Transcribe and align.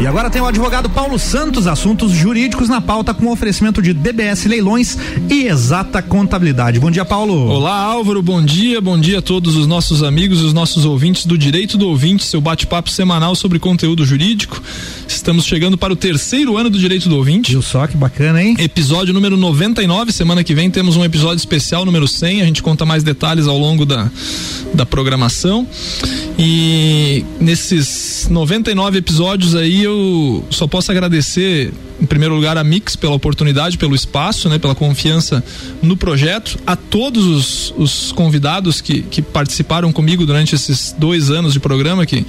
E 0.00 0.06
agora 0.06 0.30
tem 0.30 0.40
o 0.40 0.46
advogado 0.46 0.88
Paulo 0.88 1.18
Santos, 1.18 1.66
assuntos 1.66 2.12
jurídicos 2.12 2.68
na 2.68 2.80
pauta 2.80 3.12
com 3.12 3.32
oferecimento 3.32 3.82
de 3.82 3.92
DBS 3.92 4.44
Leilões 4.46 4.96
e 5.28 5.48
Exata 5.48 6.00
Contabilidade. 6.00 6.78
Bom 6.78 6.88
dia, 6.88 7.04
Paulo. 7.04 7.34
Olá, 7.48 7.74
Álvaro. 7.74 8.22
Bom 8.22 8.40
dia. 8.40 8.80
Bom 8.80 8.96
dia 8.96 9.18
a 9.18 9.22
todos 9.22 9.56
os 9.56 9.66
nossos 9.66 10.04
amigos 10.04 10.40
e 10.40 10.44
os 10.44 10.52
nossos 10.52 10.84
ouvintes 10.84 11.26
do 11.26 11.36
Direito 11.36 11.76
do 11.76 11.88
Ouvinte, 11.88 12.22
seu 12.22 12.40
bate-papo 12.40 12.88
semanal 12.88 13.34
sobre 13.34 13.58
conteúdo 13.58 14.04
jurídico. 14.04 14.62
Estamos 15.08 15.44
chegando 15.44 15.76
para 15.76 15.92
o 15.92 15.96
terceiro 15.96 16.56
ano 16.56 16.70
do 16.70 16.78
Direito 16.78 17.08
do 17.08 17.16
Ouvinte. 17.16 17.50
Viu 17.50 17.60
só 17.60 17.88
que 17.88 17.96
bacana, 17.96 18.40
hein? 18.40 18.54
Episódio 18.56 19.12
número 19.12 19.36
99. 19.36 20.12
Semana 20.12 20.44
que 20.44 20.54
vem 20.54 20.70
temos 20.70 20.96
um 20.96 21.04
episódio 21.04 21.38
especial 21.38 21.84
número 21.84 22.06
100. 22.06 22.42
A 22.42 22.44
gente 22.44 22.62
conta 22.62 22.86
mais 22.86 23.02
detalhes 23.02 23.48
ao 23.48 23.58
longo 23.58 23.84
da, 23.84 24.08
da 24.72 24.86
programação. 24.86 25.66
E 26.38 27.24
nesses 27.40 28.28
99 28.30 28.98
episódios 28.98 29.56
aí 29.56 29.87
eu 29.88 30.44
só 30.50 30.66
posso 30.66 30.90
agradecer 30.90 31.72
em 32.00 32.06
primeiro 32.06 32.34
lugar 32.34 32.56
a 32.56 32.62
Mix 32.62 32.94
pela 32.94 33.14
oportunidade, 33.14 33.76
pelo 33.76 33.94
espaço, 33.94 34.48
né, 34.48 34.58
pela 34.58 34.74
confiança 34.74 35.42
no 35.82 35.96
projeto, 35.96 36.58
a 36.66 36.76
todos 36.76 37.24
os, 37.24 37.74
os 37.76 38.12
convidados 38.12 38.80
que, 38.80 39.02
que 39.02 39.20
participaram 39.20 39.92
comigo 39.92 40.24
durante 40.24 40.54
esses 40.54 40.94
dois 40.96 41.30
anos 41.30 41.52
de 41.52 41.60
programa 41.60 42.06
que, 42.06 42.24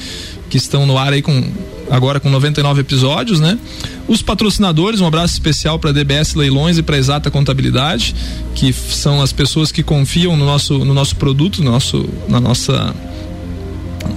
que 0.49 0.57
estão 0.57 0.85
no 0.85 0.97
ar 0.97 1.13
aí 1.13 1.21
com 1.21 1.43
agora 1.89 2.19
com 2.19 2.29
99 2.29 2.81
episódios, 2.81 3.39
né? 3.39 3.57
Os 4.07 4.21
patrocinadores, 4.21 5.01
um 5.01 5.07
abraço 5.07 5.33
especial 5.33 5.79
para 5.79 5.91
DBS 5.91 6.35
Leilões 6.35 6.77
e 6.77 6.83
para 6.83 6.97
Exata 6.97 7.31
Contabilidade, 7.31 8.15
que 8.53 8.71
são 8.71 9.21
as 9.21 9.33
pessoas 9.33 9.71
que 9.71 9.81
confiam 9.81 10.35
no 10.37 10.45
nosso 10.45 10.79
no 10.79 10.93
nosso 10.93 11.15
produto, 11.15 11.63
no 11.63 11.71
nosso 11.71 12.07
na 12.27 12.39
nossa 12.39 12.95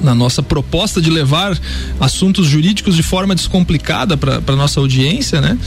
na 0.02 0.14
nossa 0.14 0.42
proposta 0.42 1.00
de 1.00 1.10
levar 1.10 1.59
assuntos 2.00 2.46
jurídicos 2.46 2.96
de 2.96 3.02
forma 3.02 3.34
descomplicada 3.34 4.16
para 4.16 4.56
nossa 4.56 4.80
audiência, 4.80 5.40
né? 5.40 5.59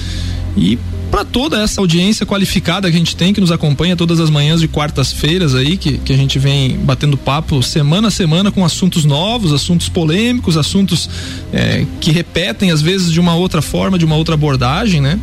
E 0.57 0.77
para 1.11 1.23
toda 1.23 1.61
essa 1.61 1.79
audiência 1.79 2.25
qualificada 2.25 2.89
que 2.89 2.95
a 2.95 2.99
gente 2.99 3.15
tem, 3.15 3.33
que 3.33 3.39
nos 3.39 3.51
acompanha 3.51 3.95
todas 3.95 4.19
as 4.19 4.29
manhãs 4.29 4.59
de 4.59 4.67
quartas-feiras 4.67 5.55
aí, 5.55 5.77
que, 5.77 5.97
que 5.99 6.11
a 6.11 6.17
gente 6.17 6.37
vem 6.37 6.77
batendo 6.77 7.15
papo 7.15 7.63
semana 7.63 8.09
a 8.09 8.11
semana 8.11 8.51
com 8.51 8.65
assuntos 8.65 9.05
novos, 9.05 9.53
assuntos 9.53 9.87
polêmicos, 9.87 10.57
assuntos 10.57 11.09
é, 11.53 11.85
que 12.01 12.11
repetem 12.11 12.71
às 12.71 12.81
vezes 12.81 13.11
de 13.11 13.19
uma 13.19 13.35
outra 13.35 13.61
forma, 13.61 13.97
de 13.97 14.05
uma 14.05 14.15
outra 14.15 14.33
abordagem, 14.33 14.99
né? 14.99 15.19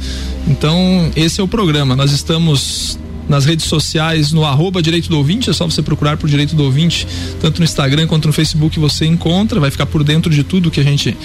Então, 0.49 1.11
esse 1.15 1.41
é 1.41 1.45
o 1.45 1.49
programa. 1.49 1.95
Nós 1.95 2.13
estamos 2.13 2.99
nas 3.29 3.45
redes 3.45 3.67
sociais, 3.67 4.33
no 4.33 4.45
arroba 4.45 4.83
Direito 4.83 5.09
do 5.09 5.17
Ouvinte, 5.17 5.51
é 5.51 5.53
só 5.53 5.65
você 5.65 5.83
procurar 5.83 6.17
por 6.17 6.29
Direito 6.29 6.55
do 6.55 6.65
Ouvinte, 6.65 7.07
tanto 7.41 7.59
no 7.59 7.65
Instagram 7.65 8.07
quanto 8.07 8.27
no 8.27 8.33
Facebook 8.33 8.79
você 8.79 9.07
encontra, 9.07 9.61
vai 9.61 9.71
ficar 9.71 9.87
por 9.87 10.03
dentro 10.05 10.31
de 10.31 10.43
tudo 10.43 10.71
que 10.71 10.81
a 10.81 10.85
gente 10.85 11.17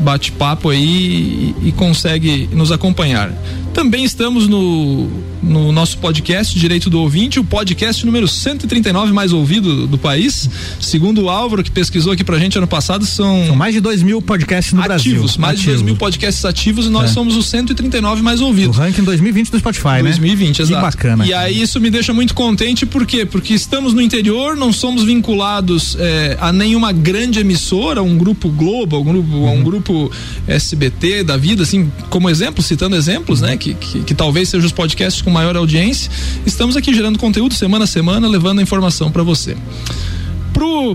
bate 0.00 0.32
papo 0.32 0.68
aí 0.68 1.54
e, 1.62 1.68
e 1.68 1.72
consegue 1.72 2.48
nos 2.52 2.72
acompanhar. 2.72 3.32
Também 3.74 4.04
estamos 4.04 4.46
no, 4.46 5.08
no 5.42 5.72
nosso 5.72 5.98
podcast 5.98 6.56
Direito 6.56 6.88
do 6.88 7.00
Ouvinte, 7.00 7.40
o 7.40 7.44
podcast 7.44 8.06
número 8.06 8.28
139 8.28 9.12
mais 9.12 9.32
ouvido 9.32 9.88
do 9.88 9.98
país. 9.98 10.48
Segundo 10.80 11.22
o 11.22 11.28
Álvaro, 11.28 11.62
que 11.64 11.72
pesquisou 11.72 12.12
aqui 12.12 12.22
pra 12.22 12.38
gente 12.38 12.56
ano 12.56 12.68
passado, 12.68 13.04
são. 13.04 13.48
São 13.48 13.56
mais 13.56 13.74
de 13.74 13.80
2 13.80 14.04
mil 14.04 14.22
podcasts 14.22 14.72
no 14.72 14.80
ativos, 14.80 15.36
Brasil. 15.36 15.40
Mais 15.40 15.58
de 15.58 15.66
2 15.66 15.82
mil 15.82 15.96
podcasts 15.96 16.44
ativos 16.44 16.86
e 16.86 16.88
nós 16.88 17.10
é. 17.10 17.14
somos 17.14 17.36
o 17.36 17.42
139 17.42 18.22
mais 18.22 18.40
ouvidos. 18.40 18.78
O 18.78 18.80
ranking 18.80 19.02
2020 19.02 19.50
do 19.50 19.58
Spotify, 19.58 20.02
2020, 20.02 20.04
né? 20.04 20.10
2020, 20.10 20.62
exato. 20.62 20.74
Que 20.74 20.80
bacana. 20.80 21.26
E 21.26 21.34
aí 21.34 21.60
isso 21.60 21.80
me 21.80 21.90
deixa 21.90 22.12
muito 22.12 22.32
contente, 22.32 22.86
por 22.86 23.04
quê? 23.04 23.26
Porque 23.26 23.54
estamos 23.54 23.92
no 23.92 24.00
interior, 24.00 24.56
não 24.56 24.72
somos 24.72 25.02
vinculados 25.02 25.96
é, 25.98 26.36
a 26.40 26.52
nenhuma 26.52 26.92
grande 26.92 27.40
emissora, 27.40 28.00
um 28.00 28.16
grupo 28.16 28.48
Globo, 28.48 29.00
um 29.00 29.04
grupo, 29.04 29.36
uhum. 29.36 29.58
um 29.58 29.62
grupo 29.64 30.12
SBT 30.46 31.24
da 31.24 31.36
vida, 31.36 31.64
assim, 31.64 31.90
como 32.08 32.30
exemplo, 32.30 32.62
citando 32.62 32.94
exemplos, 32.94 33.40
né? 33.40 33.56
Que, 33.64 33.72
que, 33.72 34.00
que 34.02 34.14
talvez 34.14 34.50
sejam 34.50 34.66
os 34.66 34.72
podcasts 34.72 35.22
com 35.22 35.30
maior 35.30 35.56
audiência. 35.56 36.10
Estamos 36.44 36.76
aqui 36.76 36.92
gerando 36.92 37.18
conteúdo 37.18 37.54
semana 37.54 37.84
a 37.84 37.86
semana, 37.86 38.28
levando 38.28 38.58
a 38.58 38.62
informação 38.62 39.10
para 39.10 39.22
você. 39.22 39.56
Pro 40.52 40.94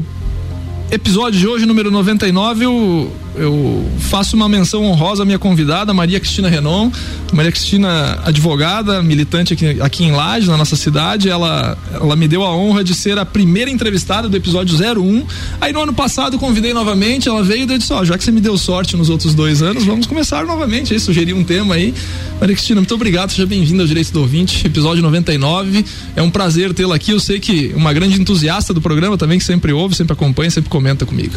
episódio 0.92 1.40
de 1.40 1.48
hoje, 1.48 1.66
número 1.66 1.90
99, 1.90 2.66
eu 2.66 3.12
eu 3.36 3.86
faço 4.00 4.36
uma 4.36 4.50
menção 4.50 4.84
honrosa 4.84 5.24
à 5.24 5.26
minha 5.26 5.40
convidada, 5.40 5.94
Maria 5.94 6.20
Cristina 6.20 6.50
Renon. 6.50 6.92
Maria 7.32 7.52
Cristina, 7.52 8.20
advogada, 8.26 9.02
militante 9.02 9.54
aqui, 9.54 9.82
aqui 9.82 10.04
em 10.04 10.12
Laje, 10.12 10.48
na 10.48 10.58
nossa 10.58 10.76
cidade, 10.76 11.30
ela, 11.30 11.78
ela 11.94 12.16
me 12.16 12.28
deu 12.28 12.44
a 12.44 12.54
honra 12.54 12.84
de 12.84 12.94
ser 12.94 13.18
a 13.18 13.26
primeira 13.26 13.70
entrevistada 13.70 14.28
do 14.28 14.36
episódio 14.36 14.76
01. 14.78 15.26
Aí 15.62 15.72
no 15.72 15.82
ano 15.82 15.94
passado 15.94 16.38
convidei 16.40 16.74
novamente, 16.74 17.30
ela 17.30 17.44
veio 17.44 17.72
e 17.72 17.78
disse: 17.78 17.94
Ó, 17.94 18.02
oh, 18.02 18.06
já 18.06 18.18
que 18.18 18.24
você 18.24 18.32
me 18.32 18.42
deu 18.42 18.58
sorte 18.58 18.98
nos 18.98 19.10
outros 19.10 19.34
dois 19.34 19.62
anos, 19.62 19.86
vamos 19.86 20.06
começar 20.08 20.46
novamente. 20.46 20.94
Aí 20.94 21.00
sugeri 21.00 21.34
um 21.34 21.44
tema 21.44 21.76
aí. 21.76 21.94
Maria 22.40 22.56
Cristina, 22.56 22.80
muito 22.80 22.96
obrigado, 22.96 23.32
seja 23.32 23.46
bem-vinda 23.46 23.84
ao 23.84 23.88
Direito 23.88 24.14
do 24.14 24.22
Ouvinte, 24.22 24.66
episódio 24.66 25.04
99. 25.04 25.84
É 26.16 26.22
um 26.22 26.30
prazer 26.30 26.74
tê-la 26.74 26.96
aqui. 26.96 27.12
Eu 27.12 27.20
sei 27.20 27.38
que 27.38 27.74
uma 27.76 27.92
grande 27.92 28.20
entusiasta 28.20 28.74
do 28.74 28.80
programa 28.80 29.18
também, 29.18 29.38
que 29.38 29.44
sempre 29.44 29.74
ouve, 29.74 29.94
sempre 29.94 30.14
acompanha, 30.14 30.50
sempre 30.50 30.70
comenta 30.70 31.06
comigo. 31.06 31.36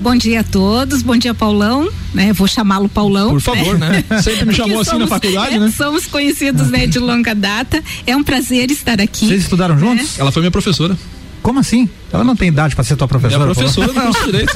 Bom 0.00 0.16
dia 0.16 0.40
a 0.40 0.44
todos, 0.44 1.02
bom 1.02 1.16
dia 1.16 1.34
Paulão, 1.34 1.90
né? 2.14 2.32
Vou 2.32 2.48
chamá-lo 2.48 2.88
Paulão. 2.88 3.28
Por 3.28 3.42
favor, 3.42 3.78
né? 3.78 4.02
né? 4.08 4.22
Sempre 4.22 4.46
me 4.46 4.54
chamou 4.54 4.80
assim 4.80 4.92
somos, 4.92 5.10
na 5.10 5.14
faculdade, 5.16 5.58
né? 5.58 5.70
Somos 5.76 6.06
conhecidos, 6.06 6.70
né, 6.70 6.86
de 6.86 6.98
longa 6.98 7.34
data. 7.34 7.82
É 8.06 8.16
um 8.16 8.22
prazer 8.22 8.70
estar 8.70 9.00
aqui. 9.02 9.26
Vocês 9.26 9.42
estudaram 9.42 9.78
juntos? 9.78 10.18
Ela 10.18 10.32
foi 10.32 10.40
minha 10.40 10.50
professora. 10.50 10.96
Como 11.42 11.58
assim? 11.58 11.90
Ela 12.14 12.22
não 12.22 12.36
tem 12.36 12.46
idade 12.46 12.76
para 12.76 12.84
ser 12.84 12.94
tua 12.94 13.08
professora? 13.08 13.42
É 13.42 13.46
professora 13.46 13.92
do 13.92 14.00
curso 14.00 14.20
de 14.20 14.26
Direito. 14.30 14.52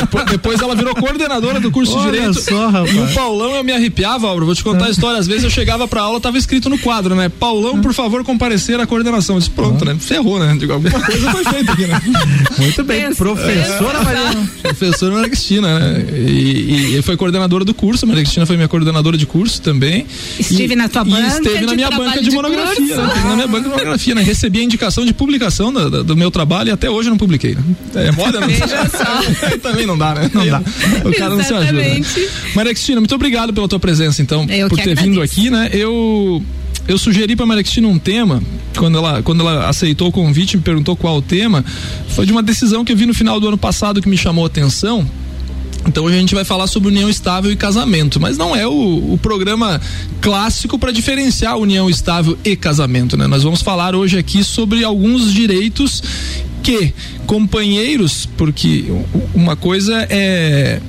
depois, 0.00 0.24
depois, 0.26 0.60
ela 0.60 0.76
virou 0.76 0.94
coordenadora 0.94 1.58
do 1.58 1.68
curso 1.70 1.96
Olha 1.96 2.04
de 2.04 2.10
Direito. 2.12 2.40
Só, 2.40 2.68
rapaz. 2.68 2.94
E 2.94 2.98
o 2.98 3.08
Paulão 3.12 3.56
eu 3.56 3.64
me 3.64 3.72
arrepiava, 3.72 4.28
Álvaro. 4.28 4.46
Vou 4.46 4.54
te 4.54 4.62
contar 4.62 4.86
a 4.86 4.90
história. 4.90 5.18
Às 5.18 5.26
vezes 5.26 5.42
eu 5.42 5.50
chegava 5.50 5.88
pra 5.88 6.02
aula, 6.02 6.20
tava 6.20 6.38
escrito 6.38 6.70
no 6.70 6.78
quadro, 6.78 7.16
né? 7.16 7.28
Paulão, 7.28 7.80
por 7.80 7.92
favor, 7.92 8.22
comparecer 8.22 8.78
à 8.78 8.86
coordenação. 8.86 9.34
Eu 9.34 9.40
disse, 9.40 9.50
pronto, 9.50 9.84
né? 9.84 9.96
Ferrou, 9.98 10.38
né? 10.38 10.54
Digo, 10.56 10.72
alguma 10.72 11.00
coisa 11.00 11.30
foi 11.32 11.44
feita 11.44 11.72
aqui, 11.72 11.86
né? 11.86 12.00
Muito 12.56 12.84
bem. 12.84 13.02
Pensa, 13.02 13.16
professora 13.16 13.98
é, 13.98 14.04
Maria. 14.04 14.48
Professora 14.62 15.14
Maria 15.14 15.28
Cristina, 15.28 15.78
né? 15.80 16.06
E, 16.12 16.98
e, 16.98 17.02
foi 17.02 17.16
coordenadora 17.16 17.64
do 17.64 17.74
curso. 17.74 18.06
Maria 18.06 18.22
Cristina 18.22 18.46
foi 18.46 18.54
minha 18.56 18.68
coordenadora 18.68 19.16
de 19.16 19.26
curso 19.26 19.60
também. 19.60 20.06
Estive 20.38 20.74
e, 20.74 20.76
na 20.76 20.88
tua 20.88 21.02
banca. 21.02 21.20
E 21.20 21.26
esteve 21.26 21.66
na 21.66 21.74
minha 21.74 21.90
banca 21.90 22.20
de, 22.20 22.30
de 22.30 22.36
monografia. 22.36 22.96
Né? 22.96 23.22
Na 23.24 23.34
minha 23.34 23.48
banca 23.48 23.64
de 23.64 23.70
monografia, 23.70 24.14
né? 24.14 24.22
Recebi 24.22 24.60
a 24.60 24.62
indicação 24.62 25.04
de 25.04 25.12
publicação 25.12 25.72
do, 25.72 26.04
do 26.04 26.16
meu 26.16 26.30
trabalho 26.30 26.68
e 26.68 26.72
até 26.72 26.91
hoje 26.92 27.10
não 27.10 27.16
publiquei, 27.16 27.54
né? 27.54 27.62
É 27.94 28.10
moda, 28.12 28.40
não. 28.40 28.48
Também 29.60 29.86
não 29.86 29.96
dá, 29.96 30.14
né? 30.14 30.30
Não 30.32 30.46
dá. 30.46 30.62
O 31.04 31.12
cara 31.16 31.34
não 31.34 31.42
se 31.42 31.52
ajuda. 31.52 31.72
Né? 31.72 32.00
Maria 32.54 32.72
Cristina, 32.72 33.00
muito 33.00 33.14
obrigado 33.14 33.52
pela 33.52 33.68
tua 33.68 33.80
presença, 33.80 34.22
então, 34.22 34.46
Eu 34.48 34.68
por 34.68 34.76
ter 34.76 34.82
agradeço. 34.82 35.06
vindo 35.06 35.22
aqui, 35.22 35.50
né? 35.50 35.70
Eu 35.72 36.42
eu 36.88 36.98
sugeri 36.98 37.36
para 37.36 37.46
Maria 37.46 37.62
Cristina 37.62 37.86
um 37.86 37.98
tema, 37.98 38.42
quando 38.76 38.98
ela, 38.98 39.22
quando 39.22 39.40
ela 39.40 39.68
aceitou 39.68 40.08
o 40.08 40.12
convite, 40.12 40.56
me 40.56 40.62
perguntou 40.62 40.96
qual 40.96 41.18
o 41.18 41.22
tema, 41.22 41.64
foi 42.08 42.26
de 42.26 42.32
uma 42.32 42.42
decisão 42.42 42.84
que 42.84 42.92
eu 42.92 42.96
vi 42.96 43.06
no 43.06 43.14
final 43.14 43.38
do 43.38 43.46
ano 43.46 43.56
passado 43.58 44.02
que 44.02 44.08
me 44.08 44.16
chamou 44.16 44.44
a 44.44 44.48
atenção. 44.48 45.06
Então 45.86 46.04
hoje 46.04 46.16
a 46.16 46.20
gente 46.20 46.34
vai 46.34 46.44
falar 46.44 46.66
sobre 46.66 46.88
união 46.88 47.08
estável 47.08 47.50
e 47.50 47.56
casamento, 47.56 48.20
mas 48.20 48.38
não 48.38 48.54
é 48.54 48.66
o, 48.66 49.12
o 49.12 49.18
programa 49.20 49.80
clássico 50.20 50.78
para 50.78 50.92
diferenciar 50.92 51.56
união 51.56 51.90
estável 51.90 52.38
e 52.44 52.54
casamento, 52.54 53.16
né? 53.16 53.26
Nós 53.26 53.42
vamos 53.42 53.62
falar 53.62 53.94
hoje 53.94 54.18
aqui 54.18 54.44
sobre 54.44 54.84
alguns 54.84 55.32
direitos 55.32 56.02
que 56.62 56.94
companheiros, 57.26 58.28
porque 58.36 58.86
uma 59.34 59.56
coisa 59.56 60.06
é 60.08 60.80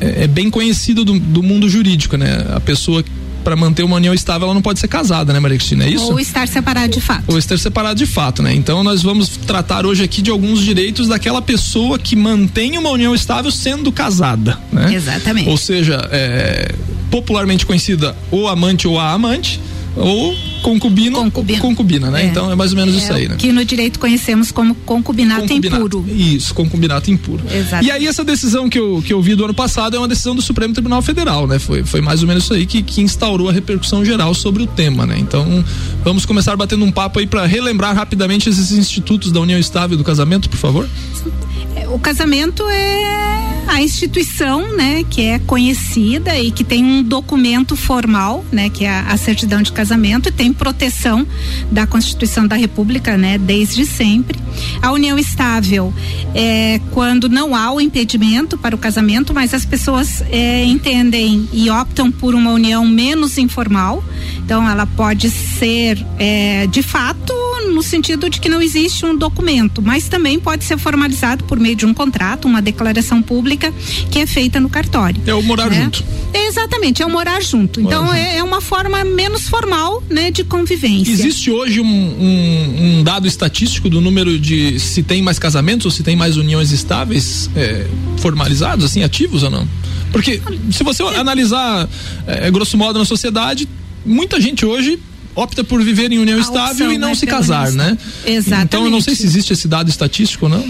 é, 0.00 0.24
é 0.24 0.26
bem 0.26 0.50
conhecida 0.50 1.04
do, 1.04 1.18
do 1.18 1.42
mundo 1.42 1.68
jurídico, 1.68 2.16
né? 2.16 2.44
A 2.54 2.60
pessoa 2.60 3.04
para 3.42 3.54
manter 3.54 3.82
uma 3.82 3.96
união 3.96 4.14
estável, 4.14 4.46
ela 4.46 4.54
não 4.54 4.62
pode 4.62 4.80
ser 4.80 4.88
casada, 4.88 5.30
né, 5.30 5.38
Maria 5.38 5.58
Cristina? 5.58 5.84
É 5.84 5.90
isso? 5.90 6.10
Ou 6.10 6.18
estar 6.18 6.48
separado 6.48 6.94
de 6.94 7.00
fato. 7.00 7.24
Ou 7.28 7.36
estar 7.36 7.58
separado 7.58 7.98
de 7.98 8.06
fato, 8.06 8.42
né? 8.42 8.54
Então 8.54 8.82
nós 8.82 9.02
vamos 9.02 9.28
tratar 9.28 9.84
hoje 9.84 10.02
aqui 10.02 10.22
de 10.22 10.30
alguns 10.30 10.60
direitos 10.60 11.08
daquela 11.08 11.42
pessoa 11.42 11.98
que 11.98 12.16
mantém 12.16 12.78
uma 12.78 12.88
união 12.88 13.14
estável 13.14 13.50
sendo 13.50 13.92
casada, 13.92 14.58
né? 14.72 14.94
Exatamente. 14.94 15.48
Ou 15.50 15.58
seja, 15.58 16.08
é, 16.10 16.74
popularmente 17.10 17.66
conhecida 17.66 18.16
o 18.30 18.48
amante 18.48 18.88
ou 18.88 18.98
a 18.98 19.12
amante, 19.12 19.60
ou 19.96 20.34
concubino, 20.62 21.18
concubina, 21.18 21.60
concubina 21.60 22.10
né? 22.10 22.22
É. 22.22 22.26
Então 22.26 22.50
é 22.50 22.54
mais 22.54 22.72
ou 22.72 22.78
menos 22.78 22.94
é, 22.94 22.98
isso 22.98 23.12
aí, 23.12 23.28
né? 23.28 23.36
Que 23.36 23.52
no 23.52 23.64
direito 23.64 23.98
conhecemos 23.98 24.50
como 24.50 24.74
concubinato, 24.74 25.42
concubinato, 25.42 25.76
impuro. 25.76 26.04
Isso, 26.08 26.54
concubinato 26.54 27.10
impuro. 27.10 27.42
Exato. 27.52 27.84
E 27.84 27.90
aí 27.90 28.06
essa 28.06 28.24
decisão 28.24 28.68
que 28.68 28.78
eu, 28.78 29.02
que 29.04 29.12
eu 29.12 29.20
vi 29.20 29.34
do 29.34 29.44
ano 29.44 29.54
passado 29.54 29.96
é 29.96 29.98
uma 29.98 30.08
decisão 30.08 30.34
do 30.34 30.42
Supremo 30.42 30.72
Tribunal 30.72 31.02
Federal, 31.02 31.46
né? 31.46 31.58
Foi, 31.58 31.84
foi 31.84 32.00
mais 32.00 32.22
ou 32.22 32.28
menos 32.28 32.44
isso 32.44 32.54
aí 32.54 32.66
que, 32.66 32.82
que 32.82 33.00
instaurou 33.02 33.48
a 33.48 33.52
repercussão 33.52 34.04
geral 34.04 34.34
sobre 34.34 34.62
o 34.62 34.66
tema, 34.66 35.06
né? 35.06 35.16
Então 35.18 35.64
vamos 36.02 36.26
começar 36.26 36.56
batendo 36.56 36.84
um 36.84 36.90
papo 36.90 37.18
aí 37.18 37.26
para 37.26 37.46
relembrar 37.46 37.94
rapidamente 37.94 38.48
esses 38.48 38.72
institutos 38.72 39.30
da 39.30 39.40
união 39.40 39.58
estável 39.58 39.94
e 39.94 39.98
do 39.98 40.04
casamento, 40.04 40.48
por 40.48 40.58
favor. 40.58 40.88
É, 41.26 41.53
o 41.88 41.98
casamento 41.98 42.68
é 42.68 43.64
a 43.66 43.82
instituição, 43.82 44.76
né, 44.76 45.04
que 45.08 45.22
é 45.22 45.38
conhecida 45.38 46.38
e 46.38 46.50
que 46.50 46.62
tem 46.62 46.84
um 46.84 47.02
documento 47.02 47.74
formal, 47.74 48.44
né, 48.52 48.68
que 48.68 48.84
é 48.84 48.90
a, 48.90 49.16
certidão 49.16 49.62
de 49.62 49.72
casamento 49.72 50.28
e 50.28 50.32
tem 50.32 50.52
proteção 50.52 51.26
da 51.70 51.86
Constituição 51.86 52.46
da 52.46 52.56
República, 52.56 53.16
né, 53.16 53.38
desde 53.38 53.86
sempre. 53.86 54.38
A 54.80 54.92
união 54.92 55.18
estável 55.18 55.92
é 56.34 56.80
quando 56.92 57.28
não 57.28 57.54
há 57.54 57.72
o 57.72 57.80
impedimento 57.80 58.56
para 58.56 58.74
o 58.74 58.78
casamento, 58.78 59.34
mas 59.34 59.54
as 59.54 59.64
pessoas 59.64 60.22
é, 60.30 60.64
entendem 60.64 61.48
e 61.52 61.70
optam 61.70 62.10
por 62.12 62.34
uma 62.34 62.52
união 62.52 62.86
menos 62.86 63.38
informal. 63.38 64.04
Então, 64.38 64.68
ela 64.68 64.86
pode 64.86 65.30
ser 65.30 66.04
é, 66.18 66.66
de 66.66 66.82
fato 66.82 67.43
no 67.74 67.82
sentido 67.82 68.30
de 68.30 68.40
que 68.40 68.48
não 68.48 68.62
existe 68.62 69.04
um 69.04 69.16
documento, 69.16 69.82
mas 69.82 70.08
também 70.08 70.38
pode 70.38 70.64
ser 70.64 70.78
formalizado 70.78 71.44
por 71.44 71.58
meio 71.58 71.76
de 71.76 71.84
um 71.84 71.92
contrato, 71.92 72.46
uma 72.46 72.62
declaração 72.62 73.20
pública 73.20 73.72
que 74.10 74.20
é 74.20 74.26
feita 74.26 74.60
no 74.60 74.70
cartório. 74.70 75.20
É 75.26 75.34
o 75.34 75.42
morar 75.42 75.68
né? 75.68 75.82
junto. 75.82 76.04
exatamente, 76.32 77.02
é 77.02 77.06
o 77.06 77.10
morar 77.10 77.42
junto. 77.42 77.80
Morar 77.80 77.96
então 77.96 78.06
junto. 78.06 78.16
É, 78.16 78.36
é, 78.38 78.42
uma 78.42 78.60
forma 78.60 79.04
menos 79.04 79.48
formal, 79.48 80.02
né, 80.08 80.30
de 80.30 80.44
convivência. 80.44 81.12
Existe 81.12 81.50
hoje 81.50 81.80
um, 81.80 81.86
um, 81.86 82.98
um, 82.98 83.02
dado 83.02 83.26
estatístico 83.26 83.90
do 83.90 84.00
número 84.00 84.38
de 84.38 84.78
se 84.78 85.02
tem 85.02 85.20
mais 85.20 85.38
casamentos 85.38 85.86
ou 85.86 85.90
se 85.90 86.02
tem 86.02 86.14
mais 86.14 86.36
uniões 86.36 86.70
estáveis 86.70 87.50
é, 87.56 87.86
formalizados, 88.18 88.84
assim, 88.84 89.02
ativos 89.02 89.42
ou 89.42 89.50
não? 89.50 89.68
Porque 90.12 90.40
se 90.70 90.84
você 90.84 91.02
analisar 91.02 91.88
é, 92.26 92.48
grosso 92.50 92.78
modo 92.78 93.00
na 93.00 93.04
sociedade, 93.04 93.68
muita 94.06 94.40
gente 94.40 94.64
hoje 94.64 94.98
opta 95.34 95.64
por 95.64 95.82
viver 95.82 96.12
em 96.12 96.18
união 96.18 96.38
a 96.38 96.40
estável 96.40 96.92
e 96.92 96.98
não 96.98 97.08
né, 97.08 97.14
se 97.14 97.26
casar, 97.26 97.70
né? 97.72 97.96
Exatamente. 98.24 98.64
Então 98.66 98.84
eu 98.84 98.90
não 98.90 99.00
sei 99.00 99.14
se 99.14 99.24
existe 99.24 99.52
esse 99.52 99.66
dado 99.68 99.88
estatístico, 99.88 100.48
não. 100.48 100.64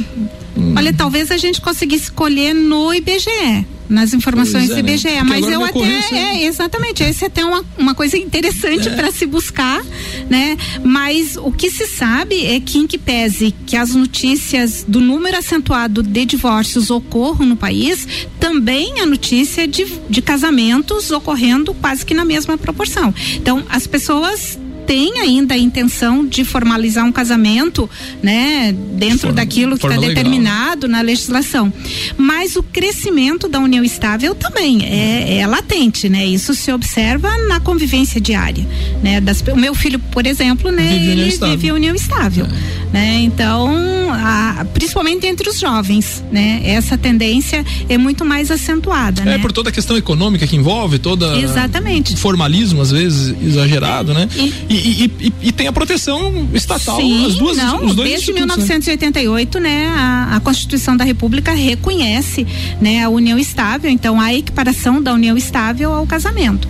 Hum. 0.56 0.74
Olha, 0.76 0.92
talvez 0.92 1.30
a 1.30 1.36
gente 1.36 1.60
conseguisse 1.60 2.04
escolher 2.04 2.54
no 2.54 2.92
IBGE 2.92 3.66
nas 3.88 4.14
informações 4.14 4.68
do 4.68 4.78
IBGE, 4.78 5.08
né? 5.08 5.22
mas 5.22 5.46
eu 5.46 5.62
até 5.62 6.14
é, 6.14 6.44
exatamente, 6.44 7.02
esse 7.02 7.24
é 7.24 7.26
até 7.26 7.44
uma, 7.44 7.64
uma 7.78 7.94
coisa 7.94 8.16
interessante 8.16 8.88
é. 8.88 8.94
para 8.94 9.10
se 9.10 9.26
buscar, 9.26 9.82
né? 10.28 10.56
Mas 10.82 11.36
o 11.36 11.52
que 11.52 11.70
se 11.70 11.86
sabe 11.86 12.46
é 12.46 12.60
que 12.60 12.78
em 12.78 12.86
que 12.86 12.98
pese 12.98 13.54
que 13.66 13.76
as 13.76 13.94
notícias 13.94 14.84
do 14.86 15.00
número 15.00 15.36
acentuado 15.36 16.02
de 16.02 16.24
divórcios 16.24 16.90
ocorram 16.90 17.46
no 17.46 17.56
país, 17.56 18.06
também 18.40 19.00
a 19.00 19.06
notícia 19.06 19.66
de, 19.66 19.84
de 20.08 20.22
casamentos 20.22 21.10
ocorrendo 21.10 21.74
quase 21.74 22.04
que 22.04 22.14
na 22.14 22.24
mesma 22.24 22.56
proporção. 22.56 23.14
Então, 23.36 23.64
as 23.68 23.86
pessoas 23.86 24.58
tem 24.86 25.20
ainda 25.20 25.54
a 25.54 25.58
intenção 25.58 26.26
de 26.26 26.44
formalizar 26.44 27.04
um 27.04 27.12
casamento, 27.12 27.88
né, 28.22 28.74
dentro 28.92 29.20
Forma, 29.20 29.36
daquilo 29.36 29.78
que 29.78 29.86
está 29.86 29.98
determinado 30.00 30.88
na 30.88 31.00
legislação. 31.00 31.72
Mas 32.16 32.56
o 32.56 32.62
crescimento 32.62 33.48
da 33.48 33.58
união 33.58 33.84
estável 33.84 34.34
também 34.34 34.84
é, 34.84 35.38
é, 35.38 35.46
latente, 35.46 36.08
né? 36.08 36.26
Isso 36.26 36.54
se 36.54 36.72
observa 36.72 37.30
na 37.48 37.60
convivência 37.60 38.20
diária, 38.20 38.66
né? 39.02 39.20
Das, 39.20 39.42
o 39.42 39.56
meu 39.56 39.74
filho, 39.74 39.98
por 39.98 40.26
exemplo, 40.26 40.70
né, 40.70 40.86
vive 40.88 41.10
ele 41.10 41.28
estável. 41.28 41.56
vive 41.56 41.72
união 41.72 41.94
estável, 41.94 42.46
é. 42.46 42.92
né? 42.92 43.20
Então, 43.22 43.68
a, 44.12 44.66
principalmente 44.72 45.26
entre 45.26 45.48
os 45.48 45.58
jovens, 45.58 46.22
né? 46.30 46.62
Essa 46.64 46.96
tendência 46.96 47.64
é 47.88 47.98
muito 47.98 48.24
mais 48.24 48.50
acentuada, 48.50 49.22
é, 49.22 49.24
né? 49.24 49.38
por 49.38 49.52
toda 49.52 49.70
a 49.70 49.72
questão 49.72 49.96
econômica 49.96 50.46
que 50.46 50.56
envolve, 50.56 50.98
toda 50.98 51.38
Exatamente. 51.38 52.16
formalismo 52.16 52.80
às 52.80 52.90
vezes 52.90 53.34
exagerado, 53.42 54.14
né? 54.14 54.28
E, 54.68 54.73
e, 54.76 55.04
e, 55.20 55.32
e, 55.42 55.52
tem 55.52 55.66
a 55.66 55.72
proteção 55.72 56.48
estatal, 56.52 56.96
Sim, 56.96 57.26
as 57.26 57.34
duas, 57.34 57.56
não, 57.56 57.84
os 57.84 57.94
dois 57.94 58.08
desde 58.10 58.32
1988, 58.32 59.58
né, 59.58 59.86
a, 59.88 60.36
a, 60.36 60.40
Constituição 60.40 60.96
da 60.96 61.04
República 61.04 61.52
reconhece, 61.52 62.46
né, 62.80 63.02
a 63.02 63.08
união 63.08 63.38
estável, 63.38 63.90
então 63.90 64.20
a 64.20 64.34
equiparação 64.34 65.02
da 65.02 65.12
união 65.12 65.36
estável 65.36 65.92
ao 65.92 66.06
casamento. 66.06 66.68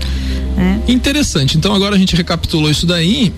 Né? 0.56 0.80
Interessante. 0.88 1.56
Então 1.56 1.74
agora 1.74 1.96
a 1.96 1.98
gente 1.98 2.14
recapitulou 2.14 2.70
isso 2.70 2.86
daí 2.86 3.32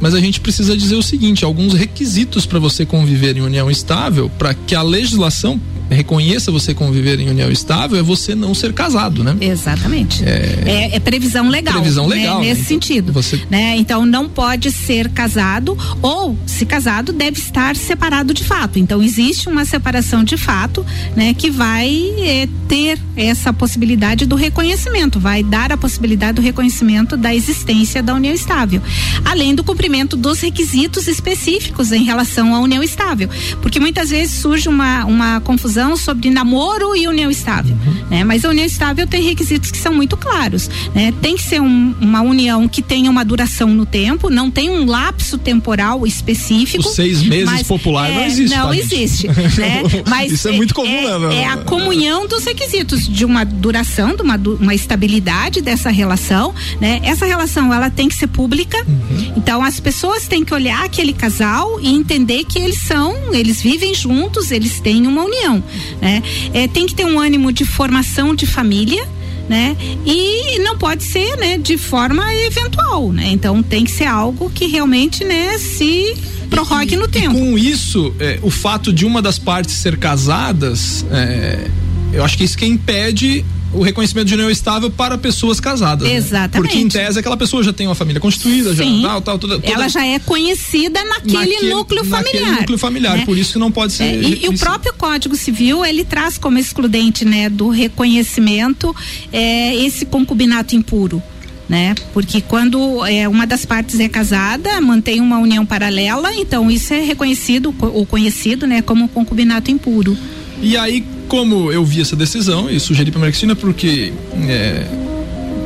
mas 0.00 0.14
a 0.14 0.20
gente 0.20 0.40
precisa 0.40 0.74
dizer 0.76 0.94
o 0.94 1.02
seguinte: 1.02 1.44
alguns 1.44 1.74
requisitos 1.74 2.46
para 2.46 2.58
você 2.58 2.86
conviver 2.86 3.36
em 3.36 3.42
união 3.42 3.70
estável, 3.70 4.30
para 4.38 4.54
que 4.54 4.74
a 4.74 4.82
legislação 4.82 5.60
reconheça 5.90 6.50
você 6.50 6.72
conviver 6.72 7.18
em 7.20 7.28
união 7.28 7.50
estável 7.50 7.98
é 7.98 8.02
você 8.02 8.34
não 8.34 8.54
ser 8.54 8.72
casado, 8.72 9.24
né? 9.24 9.36
Exatamente. 9.40 10.24
É, 10.24 10.62
é, 10.66 10.96
é 10.96 11.00
previsão 11.00 11.48
legal. 11.48 11.74
Previsão 11.74 12.08
né? 12.08 12.16
legal. 12.16 12.40
Né? 12.40 12.46
Nesse 12.46 12.60
então, 12.60 12.68
sentido. 12.68 13.12
Você... 13.12 13.40
Né? 13.50 13.76
Então 13.76 14.06
não 14.06 14.28
pode 14.28 14.70
ser 14.70 15.08
casado 15.10 15.76
ou, 16.00 16.36
se 16.46 16.64
casado, 16.64 17.12
deve 17.12 17.38
estar 17.38 17.76
separado 17.76 18.32
de 18.32 18.44
fato. 18.44 18.78
Então 18.78 19.02
existe 19.02 19.48
uma 19.48 19.64
separação 19.64 20.22
de 20.22 20.36
fato, 20.36 20.84
né? 21.16 21.34
Que 21.34 21.50
vai 21.50 21.90
é, 22.18 22.48
ter 22.68 22.98
essa 23.16 23.52
possibilidade 23.52 24.26
do 24.26 24.36
reconhecimento, 24.36 25.18
vai 25.18 25.42
dar 25.42 25.72
a 25.72 25.76
possibilidade 25.76 26.34
do 26.34 26.42
reconhecimento 26.42 27.16
da 27.16 27.34
existência 27.34 28.02
da 28.02 28.14
união 28.14 28.32
estável, 28.32 28.80
além 29.24 29.54
do 29.54 29.64
cumprimento 29.64 30.16
dos 30.16 30.40
requisitos 30.40 31.08
específicos 31.08 31.92
em 31.92 32.04
relação 32.04 32.54
à 32.54 32.60
união 32.60 32.82
estável, 32.82 33.28
porque 33.60 33.80
muitas 33.80 34.10
vezes 34.10 34.40
surge 34.40 34.68
uma, 34.68 35.04
uma 35.04 35.40
confusão 35.40 35.79
sobre 35.96 36.30
namoro 36.30 36.94
e 36.96 37.06
união 37.06 37.30
estável, 37.30 37.76
uhum. 37.86 38.04
né? 38.10 38.24
Mas 38.24 38.44
a 38.44 38.48
união 38.48 38.66
estável 38.66 39.06
tem 39.06 39.22
requisitos 39.22 39.70
que 39.70 39.78
são 39.78 39.92
muito 39.94 40.16
claros, 40.16 40.70
né? 40.94 41.12
Tem 41.20 41.36
que 41.36 41.42
ser 41.42 41.60
um, 41.60 41.94
uma 42.00 42.20
união 42.20 42.68
que 42.68 42.82
tenha 42.82 43.10
uma 43.10 43.24
duração 43.24 43.68
no 43.68 43.86
tempo, 43.86 44.30
não 44.30 44.50
tem 44.50 44.70
um 44.70 44.86
lapso 44.86 45.38
temporal 45.38 46.06
específico. 46.06 46.88
Os 46.88 46.94
seis 46.94 47.22
meses 47.22 47.44
mas, 47.44 47.66
popular 47.66 48.10
é, 48.10 48.14
não 48.14 48.24
existe. 48.24 48.56
Não 48.56 48.74
existe, 48.74 49.28
né? 49.58 49.82
Mas 50.08 50.32
isso 50.32 50.48
é, 50.48 50.52
muito 50.52 50.74
comum, 50.74 50.88
é, 50.88 51.18
né? 51.18 51.36
É 51.42 51.46
a 51.46 51.56
comunhão 51.58 52.26
dos 52.26 52.44
requisitos 52.44 53.08
de 53.08 53.24
uma 53.24 53.44
duração, 53.44 54.14
de 54.14 54.22
uma, 54.22 54.36
uma 54.36 54.74
estabilidade 54.74 55.60
dessa 55.60 55.90
relação, 55.90 56.54
né? 56.80 57.00
Essa 57.02 57.26
relação 57.26 57.72
ela 57.72 57.90
tem 57.90 58.08
que 58.08 58.14
ser 58.14 58.26
pública. 58.26 58.78
Uhum. 58.86 59.34
Então 59.36 59.62
as 59.62 59.80
pessoas 59.80 60.26
têm 60.26 60.44
que 60.44 60.54
olhar 60.54 60.84
aquele 60.84 61.12
casal 61.12 61.80
e 61.80 61.88
entender 61.88 62.44
que 62.44 62.58
eles 62.58 62.78
são, 62.78 63.14
eles 63.32 63.60
vivem 63.60 63.94
juntos, 63.94 64.50
eles 64.50 64.80
têm 64.80 65.06
uma 65.06 65.24
união 65.24 65.62
né? 66.00 66.22
É, 66.52 66.68
tem 66.68 66.86
que 66.86 66.94
ter 66.94 67.04
um 67.04 67.18
ânimo 67.18 67.52
de 67.52 67.64
formação 67.64 68.34
de 68.34 68.46
família, 68.46 69.06
né? 69.48 69.76
E 70.06 70.60
não 70.60 70.78
pode 70.78 71.02
ser, 71.02 71.36
né, 71.36 71.58
de 71.58 71.76
forma 71.76 72.32
eventual, 72.34 73.12
né? 73.12 73.28
Então 73.28 73.62
tem 73.62 73.84
que 73.84 73.90
ser 73.90 74.04
algo 74.04 74.50
que 74.50 74.66
realmente, 74.66 75.24
né, 75.24 75.58
se 75.58 76.16
prorrogue 76.48 76.94
e, 76.94 76.96
no 76.96 77.08
tempo. 77.08 77.34
com 77.34 77.58
isso, 77.58 78.14
é, 78.20 78.38
o 78.42 78.50
fato 78.50 78.92
de 78.92 79.04
uma 79.04 79.20
das 79.20 79.38
partes 79.38 79.74
ser 79.74 79.96
casadas, 79.96 81.04
é, 81.10 81.68
eu 82.12 82.24
acho 82.24 82.36
que 82.36 82.44
isso 82.44 82.56
que 82.56 82.66
impede 82.66 83.44
o 83.72 83.82
reconhecimento 83.82 84.26
de 84.26 84.34
união 84.34 84.50
estável 84.50 84.90
para 84.90 85.16
pessoas 85.16 85.60
casadas. 85.60 86.08
Né? 86.08 86.14
Exatamente. 86.14 86.54
Né? 86.54 86.60
Porque 86.60 86.78
em 86.78 86.88
tese 86.88 87.18
aquela 87.18 87.36
pessoa 87.36 87.62
já 87.62 87.72
tem 87.72 87.86
uma 87.86 87.94
família 87.94 88.20
constituída, 88.20 88.74
Sim. 88.74 89.02
já 89.02 89.08
tal, 89.08 89.20
tal, 89.20 89.38
toda, 89.38 89.60
toda, 89.60 89.72
Ela 89.72 89.88
já 89.88 90.04
é 90.04 90.18
conhecida 90.18 91.02
naquele, 91.04 91.34
naquele 91.34 91.70
núcleo 91.70 92.04
familiar. 92.04 92.24
Naquele 92.24 92.60
núcleo 92.60 92.78
familiar, 92.78 93.18
né? 93.18 93.24
por 93.24 93.38
isso 93.38 93.52
que 93.52 93.58
não 93.58 93.70
pode 93.70 93.92
ser. 93.92 94.04
É, 94.04 94.14
e, 94.20 94.44
e, 94.44 94.48
o 94.48 94.58
próprio 94.58 94.92
Código 94.94 95.36
Civil 95.36 95.84
ele 95.84 96.04
traz 96.04 96.36
como 96.36 96.58
excludente, 96.58 97.24
né, 97.24 97.48
do 97.48 97.68
reconhecimento 97.68 98.94
é, 99.32 99.74
esse 99.76 100.04
concubinato 100.04 100.74
impuro. 100.74 101.22
Né? 101.68 101.94
Porque 102.12 102.40
quando 102.40 103.06
é, 103.06 103.28
uma 103.28 103.46
das 103.46 103.64
partes 103.64 104.00
é 104.00 104.08
casada, 104.08 104.80
mantém 104.80 105.20
uma 105.20 105.38
união 105.38 105.64
paralela, 105.64 106.34
então 106.34 106.68
isso 106.68 106.92
é 106.92 106.98
reconhecido 106.98 107.72
ou 107.80 108.04
conhecido, 108.04 108.66
né, 108.66 108.82
como 108.82 109.08
concubinato 109.08 109.70
impuro. 109.70 110.18
E 110.60 110.76
aí, 110.76 111.04
como 111.30 111.70
eu 111.70 111.84
vi 111.84 112.00
essa 112.00 112.16
decisão 112.16 112.68
e 112.68 112.80
sugeri 112.80 113.12
para 113.12 113.22
a 113.22 113.26
Cristina, 113.26 113.54
porque 113.54 114.12
é, 114.48 114.84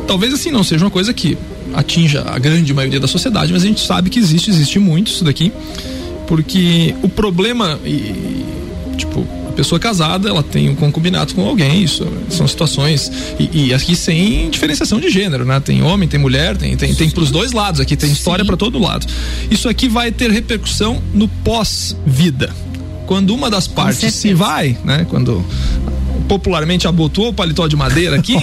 talvez 0.06 0.34
assim 0.34 0.50
não 0.50 0.62
seja 0.62 0.84
uma 0.84 0.90
coisa 0.90 1.14
que 1.14 1.38
atinja 1.72 2.22
a 2.26 2.38
grande 2.38 2.74
maioria 2.74 3.00
da 3.00 3.08
sociedade, 3.08 3.50
mas 3.50 3.62
a 3.62 3.66
gente 3.66 3.80
sabe 3.80 4.10
que 4.10 4.18
existe, 4.18 4.50
existe 4.50 4.78
muito 4.78 5.10
isso 5.10 5.24
daqui, 5.24 5.50
porque 6.26 6.94
o 7.02 7.08
problema 7.08 7.80
e 7.82 8.44
tipo 8.98 9.26
a 9.48 9.52
pessoa 9.52 9.78
casada 9.78 10.28
ela 10.28 10.42
tem 10.42 10.68
um 10.68 10.74
concubinato 10.74 11.34
com 11.34 11.48
alguém, 11.48 11.82
isso 11.82 12.06
são 12.28 12.46
situações 12.46 13.10
e, 13.40 13.68
e 13.68 13.74
aqui 13.74 13.96
sem 13.96 14.50
diferenciação 14.50 15.00
de 15.00 15.08
gênero, 15.08 15.46
né? 15.46 15.60
Tem 15.60 15.82
homem, 15.82 16.06
tem 16.06 16.20
mulher, 16.20 16.58
tem 16.58 16.76
tem, 16.76 16.94
tem 16.94 17.08
para 17.08 17.22
os 17.22 17.30
dois 17.30 17.52
lados 17.52 17.80
aqui, 17.80 17.96
tem 17.96 18.12
história 18.12 18.44
para 18.44 18.58
todo 18.58 18.78
lado. 18.78 19.06
Isso 19.50 19.66
aqui 19.66 19.88
vai 19.88 20.12
ter 20.12 20.30
repercussão 20.30 21.02
no 21.14 21.26
pós-vida 21.26 22.52
quando 23.06 23.34
uma 23.34 23.50
das 23.50 23.66
partes 23.66 24.14
se 24.14 24.34
vai, 24.34 24.76
né? 24.84 25.06
Quando 25.08 25.44
popularmente 26.28 26.86
abotoou 26.86 27.28
o 27.28 27.34
paletó 27.34 27.66
de 27.66 27.76
madeira 27.76 28.16
aqui, 28.16 28.36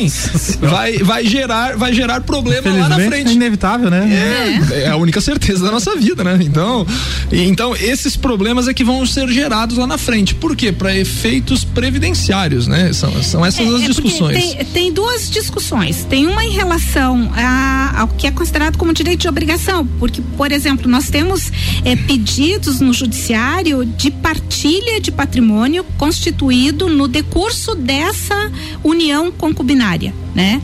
vai, 0.60 0.98
vai 1.00 1.26
gerar 1.26 1.78
vai 1.78 1.94
gerar 1.94 2.22
problema 2.22 2.70
lá 2.70 2.90
na 2.90 2.96
frente. 2.96 3.30
É 3.30 3.34
inevitável, 3.34 3.90
né? 3.90 4.62
É, 4.72 4.82
é 4.84 4.88
a 4.90 4.96
única 4.96 5.22
certeza 5.22 5.64
da 5.64 5.72
nossa 5.72 5.96
vida, 5.96 6.24
né? 6.24 6.40
Então, 6.42 6.86
então 7.32 7.76
esses 7.76 8.16
problemas 8.16 8.68
é 8.68 8.74
que 8.74 8.84
vão 8.84 9.06
ser 9.06 9.28
gerados 9.30 9.78
lá 9.78 9.88
na 9.88 9.98
frente. 9.98 10.36
Por 10.36 10.56
quê? 10.56 10.72
Para 10.72 10.96
efeitos 10.96 11.64
previdenciários, 11.64 12.68
né? 12.68 12.94
São, 12.94 13.24
são 13.24 13.46
essas 13.46 13.66
é, 13.66 13.76
as 13.76 13.82
é 13.82 13.88
discussões. 13.88 14.38
Tem, 14.38 14.66
tem, 14.66 14.94
duas 14.94 15.30
discussões. 15.30 16.06
Tem 16.06 16.28
uma 16.28 16.44
em 16.44 16.52
relação 16.52 17.32
a, 17.36 18.02
ao 18.02 18.08
que 18.08 18.28
é 18.28 18.32
considerado 18.32 18.78
como 18.78 18.94
direito 18.94 19.22
de 19.22 19.28
obrigação, 19.28 19.86
porque, 20.00 20.22
por 20.38 20.52
exemplo, 20.52 20.90
nós 20.90 21.10
temos 21.10 21.52
é, 21.84 21.96
pedidos 21.96 22.80
no 22.80 22.94
judiciário 22.94 23.86
de 23.86 24.12
partilha 24.12 25.00
de 25.00 25.12
patrimônio 25.12 25.86
constituído 25.98 26.90
no 26.90 27.08
decurso 27.08 27.71
dessa 27.76 28.52
união 28.84 29.32
concubinária, 29.32 30.14
né? 30.34 30.62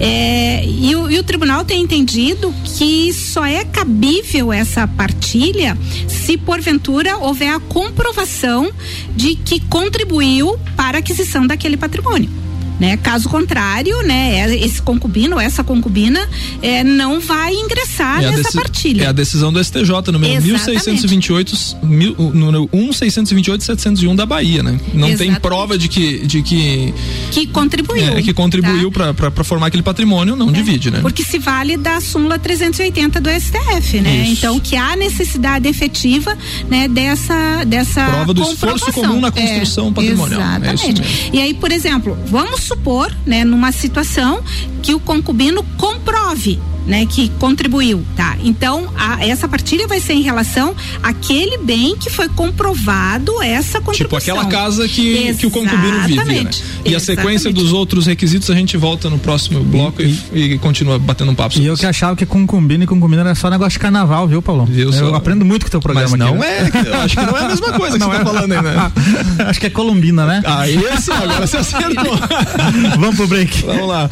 É, 0.00 0.64
e, 0.66 0.96
o, 0.96 1.10
e 1.10 1.18
o 1.18 1.22
tribunal 1.22 1.64
tem 1.64 1.82
entendido 1.82 2.52
que 2.64 3.12
só 3.12 3.44
é 3.44 3.64
cabível 3.64 4.52
essa 4.52 4.86
partilha 4.88 5.78
se 6.08 6.36
porventura 6.36 7.18
houver 7.18 7.54
a 7.54 7.60
comprovação 7.60 8.72
de 9.14 9.36
que 9.36 9.60
contribuiu 9.60 10.58
para 10.76 10.98
a 10.98 11.00
aquisição 11.00 11.46
daquele 11.46 11.76
patrimônio 11.76 12.41
né? 12.82 12.96
Caso 12.96 13.28
contrário, 13.28 14.02
né? 14.02 14.40
É, 14.40 14.56
esse 14.56 14.82
concubino, 14.82 15.38
essa 15.38 15.62
concubina, 15.62 16.28
é, 16.60 16.82
não 16.82 17.20
vai 17.20 17.54
ingressar 17.54 18.24
é 18.24 18.30
nessa 18.32 18.50
partilha. 18.50 19.04
É 19.04 19.06
a 19.06 19.12
decisão 19.12 19.52
do 19.52 19.62
STJ, 19.62 20.10
número 20.10 20.32
Exatamente. 20.32 20.46
1628, 20.48 21.76
mil, 21.84 22.16
número 22.34 22.68
1628 22.72 23.62
701 23.62 24.16
da 24.16 24.26
Bahia, 24.26 24.64
né? 24.64 24.72
Não 24.92 25.06
Exatamente. 25.06 25.16
tem 25.18 25.34
prova 25.34 25.78
de 25.78 25.86
que 25.86 26.26
de 26.26 26.42
que 26.42 26.92
que 27.30 27.46
contribuiu. 27.46 28.02
É, 28.02 28.20
que 28.20 28.34
contribuiu 28.34 28.90
tá? 28.90 29.14
para 29.14 29.44
formar 29.44 29.68
aquele 29.68 29.84
patrimônio, 29.84 30.34
não 30.34 30.48
é. 30.48 30.52
divide, 30.52 30.90
né? 30.90 30.98
Porque 31.00 31.22
se 31.22 31.38
vale 31.38 31.76
da 31.76 32.00
súmula 32.00 32.36
380 32.36 33.20
do 33.20 33.30
STF, 33.30 34.00
né? 34.00 34.24
Isso. 34.24 34.32
Então 34.32 34.58
que 34.58 34.74
há 34.74 34.96
necessidade 34.96 35.68
efetiva, 35.68 36.36
né, 36.68 36.88
dessa 36.88 37.62
dessa 37.64 38.04
prova 38.06 38.34
do 38.34 38.42
esforço 38.42 38.92
comum 38.92 39.20
na 39.20 39.30
construção 39.30 39.88
é, 39.88 39.92
patrimonial. 39.92 40.40
É 40.40 40.72
exatamente. 40.72 41.30
e 41.32 41.40
aí, 41.40 41.54
por 41.54 41.70
exemplo, 41.70 42.18
vamos 42.26 42.71
supor, 42.72 43.14
né, 43.26 43.44
numa 43.44 43.70
situação 43.70 44.42
que 44.82 44.94
o 44.94 45.00
concubino 45.00 45.62
comprove 45.76 46.58
né, 46.86 47.06
que 47.06 47.28
contribuiu, 47.38 48.04
tá? 48.16 48.36
Então, 48.42 48.90
a, 48.96 49.24
essa 49.24 49.48
partilha 49.48 49.86
vai 49.86 50.00
ser 50.00 50.14
em 50.14 50.22
relação 50.22 50.74
àquele 51.02 51.58
bem 51.58 51.96
que 51.96 52.10
foi 52.10 52.28
comprovado 52.28 53.42
essa 53.42 53.80
contribuição. 53.80 54.04
Tipo 54.04 54.16
aquela 54.16 54.46
casa 54.46 54.88
que, 54.88 55.34
que 55.34 55.46
o 55.46 55.50
concubino 55.50 56.00
vive, 56.02 56.24
né? 56.24 56.46
E 56.84 56.94
Exatamente. 56.94 56.94
a 56.96 57.00
sequência 57.00 57.52
dos 57.52 57.72
outros 57.72 58.06
requisitos 58.06 58.50
a 58.50 58.54
gente 58.54 58.76
volta 58.76 59.08
no 59.08 59.18
próximo 59.18 59.62
bloco 59.62 60.02
e, 60.02 60.18
e, 60.32 60.42
e 60.54 60.58
continua 60.58 60.98
batendo 60.98 61.30
um 61.30 61.34
papo. 61.34 61.58
E 61.58 61.66
eu 61.66 61.76
que 61.76 61.86
achava 61.86 62.16
que 62.16 62.26
concubino 62.26 62.84
e 62.84 62.86
concubina 62.86 63.22
era 63.22 63.34
só 63.34 63.48
negócio 63.48 63.72
de 63.72 63.78
carnaval, 63.78 64.26
viu, 64.26 64.42
Paulo? 64.42 64.68
Eu, 64.74 64.90
eu 64.92 65.14
aprendo 65.14 65.44
muito 65.44 65.62
com 65.62 65.68
o 65.68 65.70
teu 65.70 65.80
programa 65.80 66.08
Mas 66.10 66.18
não 66.18 66.40
aqui, 66.40 66.40
né? 66.40 66.70
é, 66.84 66.88
eu 66.88 67.00
acho 67.00 67.16
que 67.16 67.26
não 67.26 67.36
é 67.36 67.44
a 67.44 67.48
mesma 67.48 67.72
coisa 67.78 67.98
que 67.98 68.04
não 68.04 68.10
você 68.10 68.16
tá 68.16 68.20
é. 68.20 68.24
tá 68.24 68.32
falando 68.32 68.52
aí, 68.52 68.62
né? 68.62 68.92
acho 69.46 69.60
que 69.60 69.66
é 69.66 69.70
colombina, 69.70 70.26
né? 70.26 70.42
Ah, 70.44 70.68
esse 70.68 71.10
agora 71.12 71.46
você 71.46 71.56
acertou. 71.58 72.18
Vamos 72.98 73.16
pro 73.16 73.26
break. 73.26 73.62
Vamos 73.62 73.88
lá. 73.88 74.10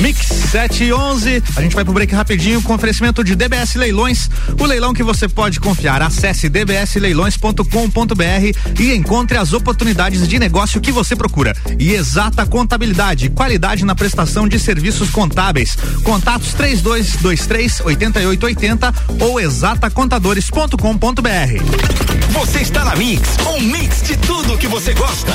Mix 0.00 0.26
7 0.26 0.84
e 0.84 0.92
11, 0.92 1.42
a 1.56 1.62
gente 1.62 1.74
vai 1.74 1.84
pro 1.84 1.92
break 1.96 2.14
rapidinho 2.14 2.60
com 2.60 2.74
oferecimento 2.74 3.24
de 3.24 3.34
DBS 3.34 3.76
Leilões, 3.76 4.28
o 4.60 4.66
leilão 4.66 4.92
que 4.92 5.02
você 5.02 5.26
pode 5.26 5.58
confiar. 5.58 6.02
Acesse 6.02 6.46
dbsleilões.com.br 6.46 8.78
e 8.78 8.92
encontre 8.92 9.38
as 9.38 9.54
oportunidades 9.54 10.28
de 10.28 10.38
negócio 10.38 10.78
que 10.78 10.92
você 10.92 11.16
procura. 11.16 11.56
E 11.78 11.94
exata 11.94 12.44
contabilidade, 12.44 13.30
qualidade 13.30 13.82
na 13.86 13.94
prestação 13.94 14.46
de 14.46 14.58
serviços 14.58 15.08
contábeis. 15.08 15.74
Contatos 16.04 16.52
3223 16.52 17.80
8880 17.80 18.94
ou 19.18 19.40
exatacontadores.com.br. 19.40 22.32
Você 22.32 22.58
está 22.58 22.84
na 22.84 22.94
Mix, 22.94 23.22
um 23.56 23.62
mix 23.62 24.02
de 24.02 24.18
tudo 24.18 24.58
que 24.58 24.68
você 24.68 24.92
gosta. 24.92 25.32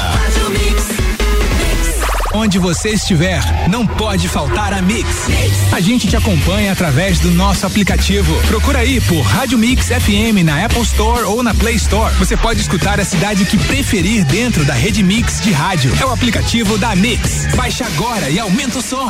Onde 2.34 2.58
você 2.60 2.90
estiver, 2.90 3.42
não 3.70 3.86
pode 3.86 4.30
faltar 4.30 4.74
a 4.74 4.82
Mix. 4.82 5.28
A 5.72 5.82
gente 5.82 6.08
te 6.08 6.16
acompanha 6.16 6.72
através 6.72 7.20
do 7.20 7.30
nosso 7.32 7.66
aplicativo. 7.66 8.34
Procura 8.48 8.80
aí 8.80 9.02
por 9.02 9.22
Rádio 9.22 9.58
Mix 9.58 9.88
FM 9.88 10.44
na 10.46 10.66
Apple 10.66 10.82
Store 10.82 11.24
ou 11.24 11.44
na 11.44 11.54
Play 11.54 11.76
Store. 11.76 12.14
Você 12.16 12.38
pode 12.38 12.62
escutar 12.62 13.00
a 13.00 13.06
cidade 13.06 13.46
que 13.46 13.58
preferir 13.58 14.24
dentro 14.26 14.64
da 14.64 14.74
rede 14.74 15.04
Mix 15.04 15.42
de 15.42 15.52
rádio. 15.52 15.94
É 16.00 16.06
o 16.06 16.12
aplicativo 16.12 16.78
da 16.78 16.96
Mix. 16.96 17.48
Baixe 17.56 17.84
agora 17.84 18.30
e 18.30 18.40
aumenta 18.40 18.80
o 18.80 18.82
som. 18.82 19.10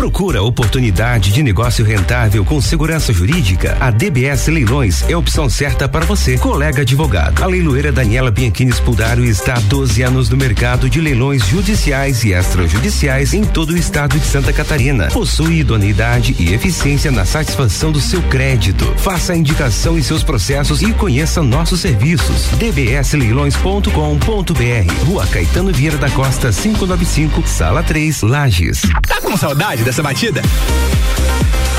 Procura 0.00 0.42
oportunidade 0.42 1.30
de 1.30 1.42
negócio 1.42 1.84
rentável 1.84 2.42
com 2.42 2.58
segurança 2.58 3.12
jurídica? 3.12 3.76
A 3.78 3.90
DBS 3.90 4.48
Leilões 4.48 5.04
é 5.06 5.12
a 5.12 5.18
opção 5.18 5.46
certa 5.50 5.86
para 5.86 6.06
você, 6.06 6.38
colega 6.38 6.80
advogado. 6.80 7.42
A 7.42 7.46
leiloeira 7.46 7.92
Daniela 7.92 8.30
Bianchini 8.30 8.72
Spudário 8.72 9.22
está 9.26 9.56
há 9.56 9.60
12 9.60 10.02
anos 10.02 10.30
no 10.30 10.38
mercado 10.38 10.88
de 10.88 11.02
leilões 11.02 11.46
judiciais 11.46 12.24
e 12.24 12.32
extrajudiciais 12.32 13.34
em 13.34 13.44
todo 13.44 13.74
o 13.74 13.76
estado 13.76 14.18
de 14.18 14.24
Santa 14.24 14.54
Catarina. 14.54 15.08
Possui 15.08 15.58
idoneidade 15.58 16.34
e 16.38 16.54
eficiência 16.54 17.10
na 17.10 17.26
satisfação 17.26 17.92
do 17.92 18.00
seu 18.00 18.22
crédito. 18.22 18.86
Faça 18.96 19.34
a 19.34 19.36
indicação 19.36 19.98
em 19.98 20.02
seus 20.02 20.22
processos 20.22 20.80
e 20.80 20.94
conheça 20.94 21.42
nossos 21.42 21.80
serviços. 21.80 22.46
dbsleilões.com.br 22.56 25.04
Rua 25.04 25.26
Caetano 25.26 25.70
Vieira 25.70 25.98
da 25.98 26.08
Costa 26.08 26.50
595, 26.50 27.46
Sala 27.46 27.82
3, 27.82 28.22
Lages. 28.22 28.80
Tá 29.06 29.20
com 29.20 29.36
saudade 29.36 29.89
dessa 29.90 30.04
batida? 30.04 30.40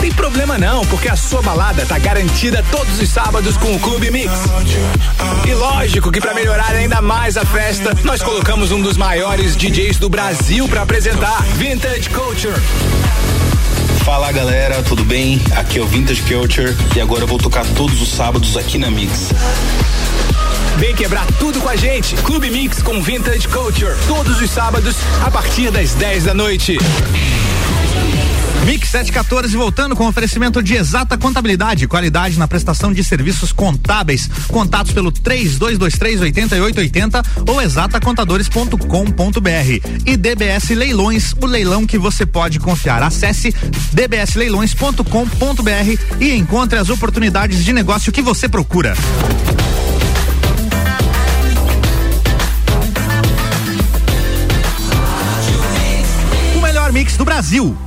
Tem 0.02 0.12
problema 0.12 0.58
não, 0.58 0.86
porque 0.88 1.08
a 1.08 1.16
sua 1.16 1.42
balada 1.42 1.86
tá 1.86 1.98
garantida 1.98 2.62
todos 2.70 3.00
os 3.00 3.08
sábados 3.08 3.56
com 3.56 3.74
o 3.74 3.80
Clube 3.80 4.12
Mix. 4.12 4.30
E 5.48 5.54
lógico 5.54 6.12
que 6.12 6.20
para 6.20 6.34
melhorar 6.34 6.76
ainda 6.76 7.02
mais 7.02 7.38
a 7.38 7.46
festa, 7.46 7.96
nós 8.04 8.22
colocamos 8.22 8.70
um 8.70 8.82
dos 8.82 8.98
maiores 8.98 9.56
DJs 9.56 9.98
do 9.98 10.10
Brasil 10.10 10.68
para 10.68 10.82
apresentar 10.82 11.42
Vintage 11.56 12.10
Culture. 12.10 12.60
Fala 14.04 14.30
galera, 14.34 14.84
tudo 14.84 15.06
bem? 15.06 15.42
Aqui 15.56 15.80
é 15.80 15.82
o 15.82 15.88
Vintage 15.88 16.24
Culture 16.24 16.76
e 16.94 17.00
agora 17.00 17.24
eu 17.24 17.28
vou 17.28 17.38
tocar 17.38 17.66
todos 17.66 18.02
os 18.02 18.10
sábados 18.10 18.58
aqui 18.58 18.78
na 18.78 18.92
Mix. 18.92 19.30
Vem 20.78 20.96
quebrar 20.96 21.28
tudo 21.38 21.62
com 21.62 21.70
a 21.70 21.76
gente. 21.76 22.16
Clube 22.16 22.50
Mix 22.50 22.82
com 22.82 23.02
Vintage 23.02 23.48
Culture. 23.48 23.96
Todos 24.08 24.42
os 24.42 24.50
sábados, 24.50 24.96
a 25.24 25.30
partir 25.30 25.70
das 25.70 25.94
10 25.94 26.24
da 26.24 26.34
noite. 26.34 26.78
Mix 28.66 28.90
714 28.90 29.56
voltando 29.58 29.96
com 29.96 30.08
oferecimento 30.08 30.62
de 30.62 30.76
exata 30.76 31.18
contabilidade, 31.18 31.88
qualidade 31.88 32.38
na 32.38 32.48
prestação 32.48 32.94
de 32.94 33.04
serviços 33.04 33.52
contábeis. 33.52 34.30
Contatos 34.48 34.94
pelo 34.94 35.12
3223 35.12 36.22
8880 36.22 37.24
ou 37.48 37.60
exatacontadores.com.br. 37.62 40.00
E 40.06 40.16
DBS 40.16 40.70
Leilões, 40.70 41.34
o 41.42 41.46
leilão 41.46 41.86
que 41.86 41.98
você 41.98 42.26
pode 42.26 42.58
confiar. 42.60 43.04
Acesse 43.04 43.54
dbsleilões.com.br 43.94 46.00
e 46.20 46.36
encontre 46.36 46.78
as 46.78 46.90
oportunidades 46.90 47.66
de 47.66 47.74
negócio 47.74 48.12
que 48.12 48.22
você 48.22 48.48
procura. 48.48 48.94
Do 57.22 57.26
Brasil. 57.26 57.78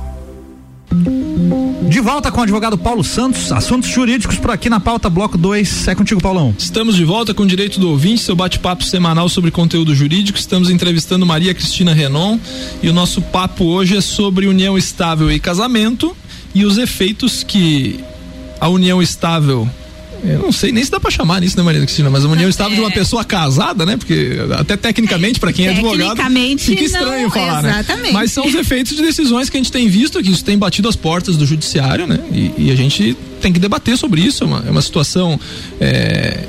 De 1.89 1.99
volta 1.99 2.31
com 2.31 2.39
o 2.39 2.43
advogado 2.43 2.77
Paulo 2.77 3.03
Santos, 3.03 3.51
assuntos 3.51 3.89
jurídicos 3.89 4.37
por 4.37 4.49
aqui 4.49 4.69
na 4.69 4.79
pauta 4.79 5.09
Bloco 5.09 5.37
2. 5.37 5.89
É 5.89 5.95
contigo, 5.95 6.21
Paulão. 6.21 6.55
Estamos 6.57 6.95
de 6.95 7.03
volta 7.03 7.33
com 7.33 7.43
o 7.43 7.45
Direito 7.45 7.77
do 7.77 7.89
Ouvinte, 7.89 8.21
seu 8.21 8.33
bate-papo 8.33 8.85
semanal 8.85 9.27
sobre 9.27 9.51
conteúdo 9.51 9.93
jurídico. 9.93 10.39
Estamos 10.39 10.69
entrevistando 10.69 11.25
Maria 11.25 11.53
Cristina 11.53 11.93
Renon 11.93 12.39
e 12.81 12.87
o 12.87 12.93
nosso 12.93 13.21
papo 13.21 13.65
hoje 13.65 13.97
é 13.97 14.01
sobre 14.01 14.47
união 14.47 14.77
estável 14.77 15.29
e 15.29 15.37
casamento 15.37 16.15
e 16.53 16.63
os 16.63 16.77
efeitos 16.77 17.43
que 17.43 17.99
a 18.61 18.69
união 18.69 19.01
estável 19.01 19.69
eu 20.33 20.39
não 20.39 20.51
sei 20.51 20.71
nem 20.71 20.83
se 20.83 20.91
dá 20.91 20.99
pra 20.99 21.11
chamar 21.11 21.41
nisso, 21.41 21.57
né, 21.57 21.63
Maria 21.63 21.81
Cristina? 21.81 22.09
Mas 22.09 22.23
uma 22.23 22.33
união 22.33 22.49
estável 22.49 22.73
é. 22.73 22.75
de 22.75 22.81
uma 22.81 22.89
é. 22.89 22.93
pessoa 22.93 23.23
casada, 23.23 23.85
né? 23.85 23.97
Porque 23.97 24.37
até 24.57 24.77
tecnicamente, 24.77 25.39
para 25.39 25.53
quem 25.53 25.67
é 25.67 25.69
advogado, 25.71 26.21
fica 26.57 26.83
estranho 26.83 27.23
não, 27.23 27.31
falar, 27.31 27.63
né? 27.63 27.69
exatamente. 27.79 28.07
né? 28.07 28.11
Mas 28.13 28.31
são 28.31 28.45
os 28.45 28.55
efeitos 28.55 28.95
de 28.95 29.01
decisões 29.01 29.49
que 29.49 29.57
a 29.57 29.59
gente 29.59 29.71
tem 29.71 29.87
visto, 29.87 30.21
que 30.21 30.31
isso 30.31 30.43
tem 30.43 30.57
batido 30.57 30.89
as 30.89 30.95
portas 30.95 31.37
do 31.37 31.45
judiciário, 31.45 32.07
né? 32.07 32.19
E, 32.31 32.53
e 32.57 32.71
a 32.71 32.75
gente 32.75 33.15
tem 33.41 33.53
que 33.53 33.59
debater 33.59 33.97
sobre 33.97 34.21
isso. 34.21 34.43
É 34.43 34.47
uma, 34.47 34.63
é 34.67 34.71
uma 34.71 34.81
situação 34.81 35.39
é, 35.79 36.45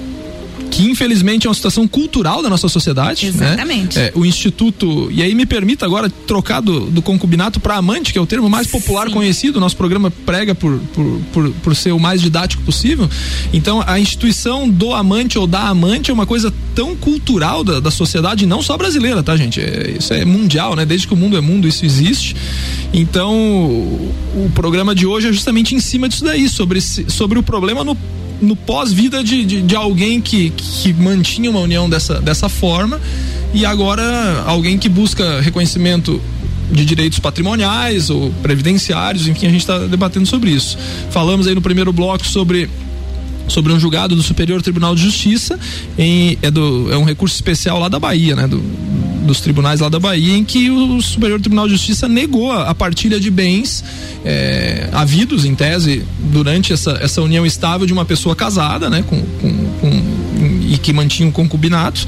que 0.76 0.83
infelizmente 0.83 1.47
é 1.47 1.49
uma 1.49 1.54
situação 1.54 1.88
cultural 1.88 2.42
da 2.42 2.50
nossa 2.50 2.68
sociedade. 2.68 3.25
Né? 3.33 3.47
Exatamente. 3.47 3.99
Né? 3.99 4.09
É, 4.09 4.12
o 4.14 4.26
Instituto, 4.26 5.09
e 5.11 5.23
aí 5.23 5.35
me 5.35 5.47
permita 5.47 5.87
agora 5.87 6.11
trocar 6.11 6.61
do, 6.61 6.90
do 6.90 7.00
concubinato 7.00 7.59
para 7.59 7.76
amante, 7.76 8.12
que 8.12 8.18
é 8.18 8.21
o 8.21 8.26
termo 8.26 8.50
mais 8.50 8.66
popular 8.66 9.06
Sim. 9.06 9.14
conhecido, 9.14 9.59
nosso 9.59 9.75
programa 9.75 10.11
prega 10.11 10.54
por, 10.54 10.78
por, 10.92 11.21
por, 11.33 11.50
por, 11.62 11.75
ser 11.75 11.92
o 11.92 11.99
mais 11.99 12.21
didático 12.21 12.62
possível. 12.62 13.09
Então, 13.54 13.83
a 13.87 13.99
instituição 13.99 14.68
do 14.68 14.92
amante 14.92 15.38
ou 15.38 15.47
da 15.47 15.66
amante 15.66 16.11
é 16.11 16.14
uma 16.14 16.26
coisa 16.26 16.52
tão 16.75 16.95
cultural 16.95 17.64
da, 17.64 17.80
da 17.80 17.90
sociedade, 17.90 18.45
não 18.45 18.61
só 18.61 18.76
brasileira, 18.76 19.23
tá, 19.23 19.35
gente? 19.35 19.62
É, 19.62 19.95
isso 19.99 20.12
é 20.12 20.26
mundial, 20.26 20.76
né? 20.76 20.85
Desde 20.85 21.09
que 21.09 21.14
o 21.14 21.16
mundo 21.16 21.38
é 21.38 21.40
mundo, 21.40 21.66
isso 21.66 21.87
existe. 21.87 22.37
Então, 22.92 23.35
o, 23.35 24.14
o 24.45 24.50
programa 24.54 24.95
de 24.95 25.06
hoje 25.06 25.28
é 25.28 25.33
justamente 25.33 25.75
em 25.75 25.80
cima 25.80 26.06
disso 26.06 26.23
daí, 26.23 26.50
sobre, 26.50 26.83
sobre 26.83 27.38
o 27.38 27.42
problema 27.42 27.83
no 27.83 27.97
no 28.40 28.55
pós-vida 28.55 29.23
de, 29.25 29.45
de, 29.45 29.62
de, 29.62 29.76
alguém 29.76 30.21
que, 30.21 30.50
que 30.50 30.93
mantinha 30.93 31.50
uma 31.50 31.61
união 31.61 31.88
dessa, 31.88 32.21
dessa 32.21 32.49
forma 32.49 33.00
e 33.55 33.64
agora 33.64 34.43
alguém 34.47 34.78
que 34.78 34.88
busca 34.88 35.40
reconhecimento 35.40 36.21
de 36.71 36.85
direitos 36.85 37.19
patrimoniais 37.19 38.11
ou 38.11 38.31
previdenciários, 38.43 39.28
enfim, 39.28 39.47
a 39.47 39.50
gente 39.50 39.61
está 39.61 39.78
debatendo 39.78 40.26
sobre 40.26 40.50
isso. 40.50 40.76
Falamos 41.11 41.47
aí 41.47 41.55
no 41.55 41.62
primeiro 41.62 41.93
bloco 41.93 42.26
sobre 42.26 42.69
sobre 43.49 43.73
um 43.73 43.78
julgado 43.78 44.16
do 44.16 44.23
Superior 44.25 44.61
Tribunal 44.61 44.95
de 44.97 45.02
Justiça 45.02 45.57
em, 45.97 46.37
é, 46.43 46.50
do, 46.50 46.93
é 46.93 46.97
um 46.97 47.05
recurso 47.05 47.37
especial 47.37 47.78
lá 47.78 47.88
da 47.88 47.99
Bahia, 47.99 48.35
né? 48.35 48.47
Do, 48.49 48.61
dos 49.26 49.40
tribunais 49.40 49.80
lá 49.80 49.88
da 49.88 49.99
Bahia, 49.99 50.37
em 50.37 50.45
que 50.45 50.71
o 50.71 51.00
Superior 51.02 51.40
Tribunal 51.40 51.66
de 51.66 51.73
Justiça 51.73 52.09
negou 52.09 52.52
a, 52.52 52.75
partilha 52.75 53.18
de 53.18 53.30
bens 53.30 53.85
é, 54.25 54.88
havidos, 54.92 55.45
em 55.45 55.54
tese, 55.54 56.04
durante 56.18 56.73
essa, 56.73 56.99
essa 57.00 57.21
união 57.21 57.45
estável 57.45 57.87
de 57.87 57.92
uma 57.92 58.04
pessoa 58.04 58.35
casada, 58.35 58.88
né, 58.88 59.02
com, 59.06 59.21
com, 59.21 59.50
com 59.80 60.16
e 60.68 60.78
que 60.78 60.92
mantinha 60.92 61.28
um 61.28 61.33
concubinato. 61.33 62.06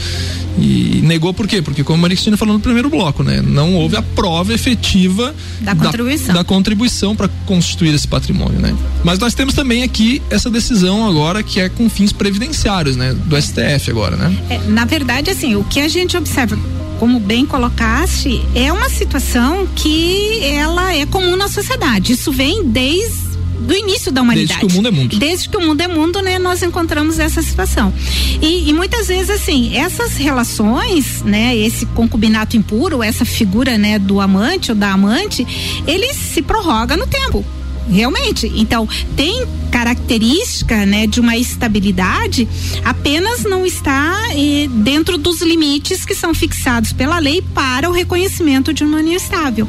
E 0.61 1.01
negou 1.05 1.33
por 1.33 1.47
quê? 1.47 1.63
Porque, 1.63 1.85
como 1.85 2.05
a 2.05 2.09
Cristina 2.09 2.37
falou 2.37 2.55
no 2.55 2.61
primeiro 2.61 2.91
bloco, 2.91 3.23
né? 3.23 3.41
Não 3.41 3.75
houve 3.75 3.97
a 3.97 4.03
prova 4.03 4.53
efetiva 4.53 5.33
da 5.61 5.73
contribuição, 5.75 6.27
da, 6.27 6.41
da 6.41 6.45
contribuição 6.45 7.15
para 7.15 7.29
constituir 7.47 7.95
esse 7.95 8.09
patrimônio, 8.09 8.59
né? 8.59 8.77
Mas 9.05 9.21
nós 9.21 9.35
temos 9.35 9.55
também 9.55 9.85
aqui 9.85 10.21
essa 10.29 10.51
decisão 10.51 11.07
agora 11.07 11.45
que 11.45 11.61
é 11.61 11.69
com 11.69 11.89
fins 11.89 12.13
previdenciários, 12.13 12.97
né? 12.97 13.15
Do 13.15 13.41
STF 13.41 13.89
agora, 13.91 14.17
né? 14.17 14.37
É, 14.51 14.59
na 14.69 14.85
verdade, 14.85 15.31
assim, 15.31 15.55
o 15.55 15.63
que 15.63 15.79
a 15.79 15.87
gente 15.87 16.17
observa 16.17 16.59
como 16.99 17.21
bem 17.21 17.47
colocaste, 17.47 18.43
é 18.55 18.73
uma 18.73 18.89
situação 18.89 19.67
que 19.75 20.41
ela 20.45 20.95
é 20.95 21.07
comum 21.07 21.37
na 21.37 21.49
sociedade. 21.49 22.13
Isso 22.13 22.33
vem 22.33 22.65
desde 22.65 23.29
do 23.61 23.75
início 23.75 24.11
da 24.11 24.23
humanidade. 24.23 24.61
Desde 24.61 24.67
que 24.67 24.73
o 24.73 24.77
mundo 24.77 24.89
é 24.89 24.91
mundo. 24.91 25.19
Desde 25.19 25.49
que 25.49 25.57
o 25.57 25.61
mundo 25.61 25.81
é 25.81 25.89
mundo, 25.89 26.23
né, 26.23 26.39
nós 26.39 26.63
encontramos 26.63 27.19
essa 27.19 27.43
situação. 27.43 27.93
E, 28.41 28.71
e, 28.71 28.73
muitas 28.73 29.09
vezes, 29.09 29.29
assim, 29.29 29.77
essas 29.77 30.17
relações, 30.17 31.23
né, 31.23 31.55
esse 31.55 31.85
concubinato 31.87 32.57
impuro, 32.57 33.03
essa 33.03 33.27
figura, 33.27 33.77
né, 33.77 33.99
do 33.99 34.21
amante 34.21 34.71
ou 34.71 34.77
da 34.77 34.93
amante, 34.93 35.47
ele 35.87 36.15
se 36.15 36.41
prorroga 36.41 36.97
no 36.97 37.07
tempo 37.07 37.45
realmente. 37.91 38.51
Então, 38.55 38.89
tem 39.17 39.47
característica, 39.71 40.87
né, 40.87 41.07
de 41.07 41.21
uma 41.21 41.37
estabilidade, 41.37 42.49
apenas 42.85 43.45
não 43.45 43.67
está 43.67 44.17
eh, 44.33 44.67
dentro 44.69 45.19
dos 45.19 45.43
limites 45.43 46.05
que 46.05 46.15
são 46.15 46.35
fixados 46.35 46.93
pela 46.93 47.19
lei 47.19 47.43
para 47.55 47.89
o 47.89 47.93
reconhecimento 47.93 48.73
de 48.73 48.83
uma 48.83 48.99
união 48.99 49.17
estável. 49.17 49.69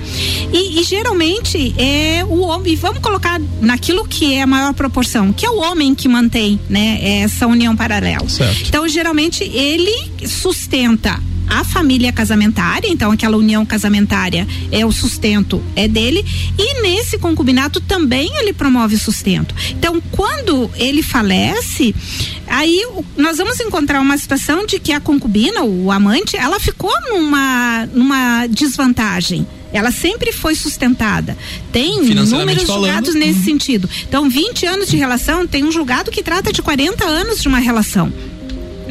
E, 0.53 0.79
e 0.79 0.83
geralmente 0.83 1.75
é 1.77 2.23
o 2.25 2.39
homem, 2.41 2.75
vamos 2.75 2.99
colocar 2.99 3.39
naquilo 3.61 4.07
que 4.07 4.35
é 4.35 4.41
a 4.41 4.47
maior 4.47 4.73
proporção, 4.73 5.33
que 5.33 5.45
é 5.45 5.49
o 5.49 5.57
homem 5.57 5.93
que 5.93 6.07
mantém, 6.07 6.59
né, 6.69 7.21
essa 7.21 7.45
união 7.45 7.75
paralela. 7.75 8.27
Certo. 8.29 8.67
Então, 8.67 8.88
geralmente 8.88 9.43
ele 9.43 10.27
sustenta 10.27 11.19
a 11.49 11.63
família 11.63 12.11
casamentária, 12.13 12.87
então 12.87 13.11
aquela 13.11 13.35
união 13.35 13.65
casamentária 13.65 14.47
é 14.71 14.85
o 14.85 14.91
sustento 14.91 15.61
é 15.75 15.87
dele 15.87 16.23
e 16.57 16.81
nesse 16.81 17.17
concubinato 17.17 17.81
também 17.81 18.29
ele 18.37 18.53
promove 18.53 18.97
sustento. 18.97 19.55
Então, 19.71 20.01
quando 20.11 20.69
ele 20.75 21.01
falece, 21.01 21.95
aí 22.47 22.85
nós 23.17 23.37
vamos 23.37 23.59
encontrar 23.59 23.99
uma 23.99 24.17
situação 24.17 24.65
de 24.65 24.79
que 24.79 24.91
a 24.91 24.99
concubina, 24.99 25.63
o 25.63 25.91
amante, 25.91 26.37
ela 26.37 26.59
ficou 26.59 26.93
numa 27.09 27.87
numa 27.93 28.47
desvantagem. 28.47 29.47
Ela 29.71 29.91
sempre 29.91 30.31
foi 30.31 30.55
sustentada. 30.55 31.37
Tem 31.71 32.01
números 32.01 32.65
julgados 32.65 33.13
nesse 33.13 33.39
uhum. 33.39 33.45
sentido. 33.45 33.89
Então, 34.07 34.27
20 34.27 34.65
anos 34.65 34.89
de 34.89 34.97
relação, 34.97 35.45
tem 35.45 35.63
um 35.63 35.71
julgado 35.71 36.09
que 36.09 36.23
trata 36.23 36.51
de 36.51 36.61
40 36.61 37.05
anos 37.05 37.39
de 37.41 37.47
uma 37.47 37.59
relação. 37.59 38.11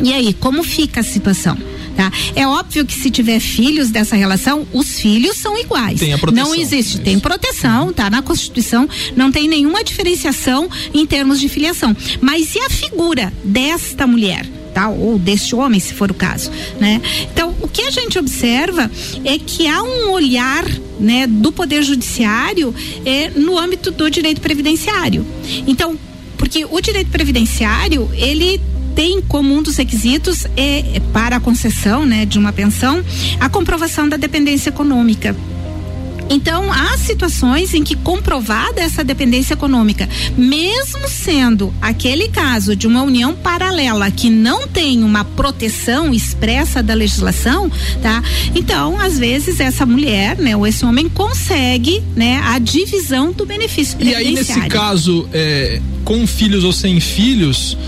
E 0.02 0.12
aí, 0.12 0.32
como 0.32 0.62
fica 0.62 1.00
a 1.00 1.04
situação? 1.04 1.58
Tá? 1.98 2.12
É 2.36 2.46
óbvio 2.46 2.86
que 2.86 2.94
se 2.94 3.10
tiver 3.10 3.40
filhos 3.40 3.90
dessa 3.90 4.14
relação, 4.14 4.64
os 4.72 5.00
filhos 5.00 5.36
são 5.36 5.58
iguais. 5.58 5.98
Tem 5.98 6.12
a 6.12 6.18
proteção. 6.18 6.48
Não 6.48 6.54
existe, 6.54 6.98
é 6.98 7.00
tem 7.00 7.18
proteção, 7.18 7.92
tá? 7.92 8.08
Na 8.08 8.22
Constituição 8.22 8.88
não 9.16 9.32
tem 9.32 9.48
nenhuma 9.48 9.82
diferenciação 9.82 10.70
em 10.94 11.04
termos 11.04 11.40
de 11.40 11.48
filiação. 11.48 11.96
Mas 12.20 12.54
e 12.54 12.60
a 12.60 12.70
figura 12.70 13.32
desta 13.42 14.06
mulher? 14.06 14.46
Tá? 14.72 14.88
ou 14.88 15.18
deste 15.18 15.56
homem, 15.56 15.80
se 15.80 15.92
for 15.92 16.08
o 16.08 16.14
caso, 16.14 16.52
né? 16.78 17.02
Então, 17.32 17.52
o 17.60 17.66
que 17.66 17.82
a 17.82 17.90
gente 17.90 18.16
observa 18.16 18.88
é 19.24 19.36
que 19.36 19.66
há 19.66 19.82
um 19.82 20.12
olhar, 20.12 20.64
né, 21.00 21.26
do 21.26 21.50
poder 21.50 21.82
judiciário 21.82 22.72
é, 23.04 23.30
no 23.30 23.58
âmbito 23.58 23.90
do 23.90 24.08
direito 24.08 24.40
previdenciário. 24.40 25.26
Então, 25.66 25.98
porque 26.36 26.64
o 26.64 26.80
direito 26.80 27.10
previdenciário, 27.10 28.08
ele 28.14 28.60
tem 28.98 29.22
como 29.22 29.54
um 29.54 29.62
dos 29.62 29.76
requisitos 29.76 30.44
é, 30.56 31.00
para 31.12 31.36
a 31.36 31.40
concessão, 31.40 32.04
né, 32.04 32.26
de 32.26 32.36
uma 32.36 32.52
pensão, 32.52 33.00
a 33.38 33.48
comprovação 33.48 34.08
da 34.08 34.16
dependência 34.16 34.70
econômica. 34.70 35.36
Então, 36.28 36.72
há 36.72 36.98
situações 36.98 37.74
em 37.74 37.84
que 37.84 37.94
comprovada 37.94 38.80
essa 38.80 39.04
dependência 39.04 39.54
econômica, 39.54 40.08
mesmo 40.36 41.08
sendo 41.08 41.72
aquele 41.80 42.26
caso 42.28 42.74
de 42.74 42.88
uma 42.88 43.04
união 43.04 43.36
paralela 43.36 44.10
que 44.10 44.28
não 44.28 44.66
tem 44.66 45.04
uma 45.04 45.24
proteção 45.24 46.12
expressa 46.12 46.82
da 46.82 46.92
legislação, 46.92 47.70
tá? 48.02 48.20
Então, 48.52 49.00
às 49.00 49.16
vezes 49.16 49.60
essa 49.60 49.86
mulher, 49.86 50.36
né, 50.38 50.56
ou 50.56 50.66
esse 50.66 50.84
homem 50.84 51.08
consegue, 51.08 52.02
né, 52.16 52.40
a 52.44 52.58
divisão 52.58 53.30
do 53.30 53.46
benefício 53.46 53.96
E 54.00 54.12
aí 54.12 54.34
nesse 54.34 54.60
caso, 54.62 55.28
é, 55.32 55.80
com 56.04 56.26
filhos 56.26 56.64
ou 56.64 56.72
sem 56.72 56.98
filhos, 56.98 57.78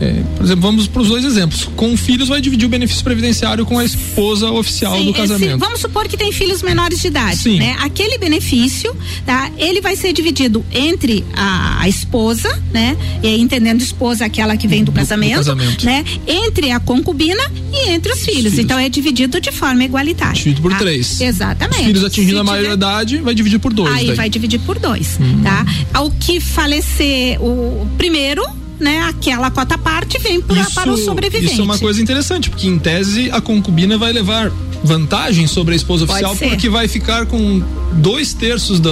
é, 0.00 0.22
por 0.36 0.44
exemplo, 0.44 0.62
vamos 0.62 0.86
para 0.86 1.02
os 1.02 1.08
dois 1.08 1.24
exemplos. 1.24 1.68
Com 1.74 1.96
filhos, 1.96 2.28
vai 2.28 2.40
dividir 2.40 2.66
o 2.66 2.68
benefício 2.68 3.02
previdenciário 3.02 3.66
com 3.66 3.78
a 3.78 3.84
esposa 3.84 4.50
oficial 4.50 4.96
Sim, 4.96 5.06
do 5.06 5.12
casamento. 5.12 5.50
Esse, 5.50 5.58
vamos 5.58 5.80
supor 5.80 6.06
que 6.06 6.16
tem 6.16 6.30
filhos 6.30 6.62
menores 6.62 7.00
de 7.00 7.08
idade. 7.08 7.38
Sim. 7.38 7.58
Né? 7.58 7.76
Aquele 7.80 8.16
benefício, 8.18 8.94
tá? 9.26 9.50
Ele 9.58 9.80
vai 9.80 9.96
ser 9.96 10.12
dividido 10.12 10.64
entre 10.70 11.24
a, 11.34 11.82
a 11.82 11.88
esposa, 11.88 12.48
né? 12.70 12.96
E 13.22 13.40
entendendo 13.40 13.80
esposa 13.80 14.24
aquela 14.24 14.56
que 14.56 14.68
vem 14.68 14.84
do, 14.84 14.92
do, 14.92 14.94
casamento, 14.94 15.44
do, 15.44 15.56
casamento, 15.56 15.84
né? 15.84 16.04
Entre 16.26 16.70
a 16.70 16.78
concubina 16.78 17.42
e 17.72 17.90
entre 17.90 18.12
os 18.12 18.20
filhos. 18.20 18.52
filhos. 18.52 18.58
Então 18.58 18.78
é 18.78 18.88
dividido 18.88 19.40
de 19.40 19.50
forma 19.50 19.84
igualitária. 19.84 20.34
Dividido 20.34 20.62
por 20.62 20.70
tá? 20.70 20.78
três. 20.78 21.20
Exatamente. 21.20 21.80
Os 21.80 21.86
filhos 21.86 22.04
atingindo 22.04 22.34
Se 22.34 22.40
a 22.40 22.44
maioridade, 22.44 23.16
vai 23.18 23.34
dividir 23.34 23.58
por 23.58 23.72
dois. 23.72 23.92
Aí 23.94 24.06
daí. 24.06 24.16
vai 24.16 24.30
dividir 24.30 24.60
por 24.60 24.78
dois, 24.78 25.18
hum. 25.20 25.42
tá? 25.42 25.66
Ao 25.92 26.08
que 26.10 26.40
falecer 26.40 27.42
o 27.42 27.86
primeiro 27.98 28.57
né, 28.78 29.00
aquela 29.08 29.50
cota 29.50 29.76
parte 29.76 30.18
vem 30.18 30.40
pra, 30.40 30.60
isso, 30.60 30.74
para 30.74 30.90
o 30.90 30.96
sobrevivente. 30.96 31.52
Isso 31.52 31.60
é 31.60 31.64
uma 31.64 31.78
coisa 31.78 32.00
interessante, 32.00 32.50
porque 32.50 32.66
em 32.66 32.78
tese 32.78 33.30
a 33.30 33.40
concubina 33.40 33.98
vai 33.98 34.12
levar 34.12 34.50
vantagem 34.82 35.46
sobre 35.46 35.74
a 35.74 35.76
esposa 35.76 36.04
oficial 36.04 36.36
porque 36.36 36.68
vai 36.68 36.88
ficar 36.88 37.26
com 37.26 37.62
dois 37.92 38.32
terços 38.32 38.78
do, 38.78 38.90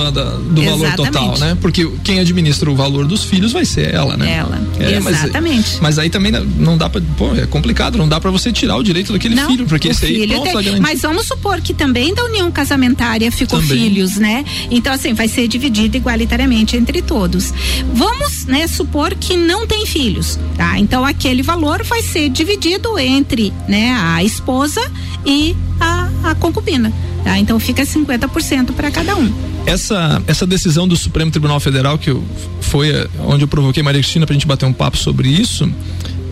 valor 0.65 0.95
total, 0.95 1.39
né? 1.39 1.57
Porque 1.61 1.89
quem 2.03 2.19
administra 2.19 2.71
o 2.71 2.75
valor 2.75 3.07
dos 3.07 3.25
filhos 3.25 3.53
vai 3.53 3.65
ser 3.65 3.95
ela, 3.95 4.17
né? 4.17 4.37
Ela, 4.37 4.61
é, 4.81 4.97
exatamente. 4.97 5.73
Mas, 5.75 5.81
mas, 5.81 5.99
aí 5.99 6.11
também 6.11 6.33
não 6.33 6.77
dá 6.77 6.89
pra, 6.89 7.01
pô, 7.17 7.35
é 7.35 7.47
complicado, 7.47 7.99
não 7.99 8.09
dá 8.09 8.21
para 8.21 8.31
você 8.31 8.53
tirar 8.53 8.77
o 8.77 8.83
direito 8.83 9.13
daquele 9.13 9.35
não, 9.35 9.49
filho, 9.49 9.67
porque 9.67 9.89
esse 9.89 10.07
aí 10.07 10.27
pronto, 10.27 10.63
tem, 10.63 10.81
Mas 10.81 11.03
vamos 11.03 11.27
supor 11.27 11.61
que 11.61 11.75
também 11.75 12.15
da 12.15 12.25
união 12.25 12.51
casamentária 12.51 13.31
ficou 13.31 13.61
também. 13.61 13.79
filhos, 13.79 14.17
né? 14.17 14.45
Então 14.71 14.93
assim, 14.93 15.15
vai 15.15 15.29
ser 15.29 15.49
dividido 15.49 15.97
igualitariamente 15.97 16.77
entre 16.77 17.03
todos. 17.03 17.53
Vamos, 17.93 18.47
né, 18.47 18.67
supor 18.67 19.15
que 19.15 19.37
não 19.37 19.67
tem 19.67 19.87
filhos, 19.87 20.39
tá? 20.57 20.79
Então 20.79 21.05
aquele 21.05 21.43
valor 21.43 21.83
vai 21.85 22.03
ser 22.03 22.29
dividido 22.29 22.99
entre, 22.99 23.53
né, 23.69 23.93
a 23.93 24.25
esposa 24.25 24.81
e 25.25 25.55
a, 25.81 26.09
a 26.31 26.35
concubina. 26.35 26.93
Tá? 27.25 27.39
Então 27.39 27.59
fica 27.59 27.83
50% 27.83 28.73
para 28.73 28.91
cada 28.91 29.17
um. 29.17 29.33
essa, 29.67 30.23
essa 30.27 30.47
decisão 30.47 30.87
do 30.87 30.97
Supremo 30.97 31.31
Tribunal 31.31 31.59
Federal, 31.59 31.99
que 31.99 32.17
foi 32.61 33.09
onde 33.21 33.45
eu 33.45 33.49
provoquei 33.49 33.83
Maria 33.83 34.01
Cristina 34.01 34.27
para 34.27 34.33
a 34.33 34.37
gente 34.37 34.47
bater 34.47 34.67
um 34.67 34.73
papo 34.73 34.97
sobre 34.97 35.29
isso, 35.29 35.69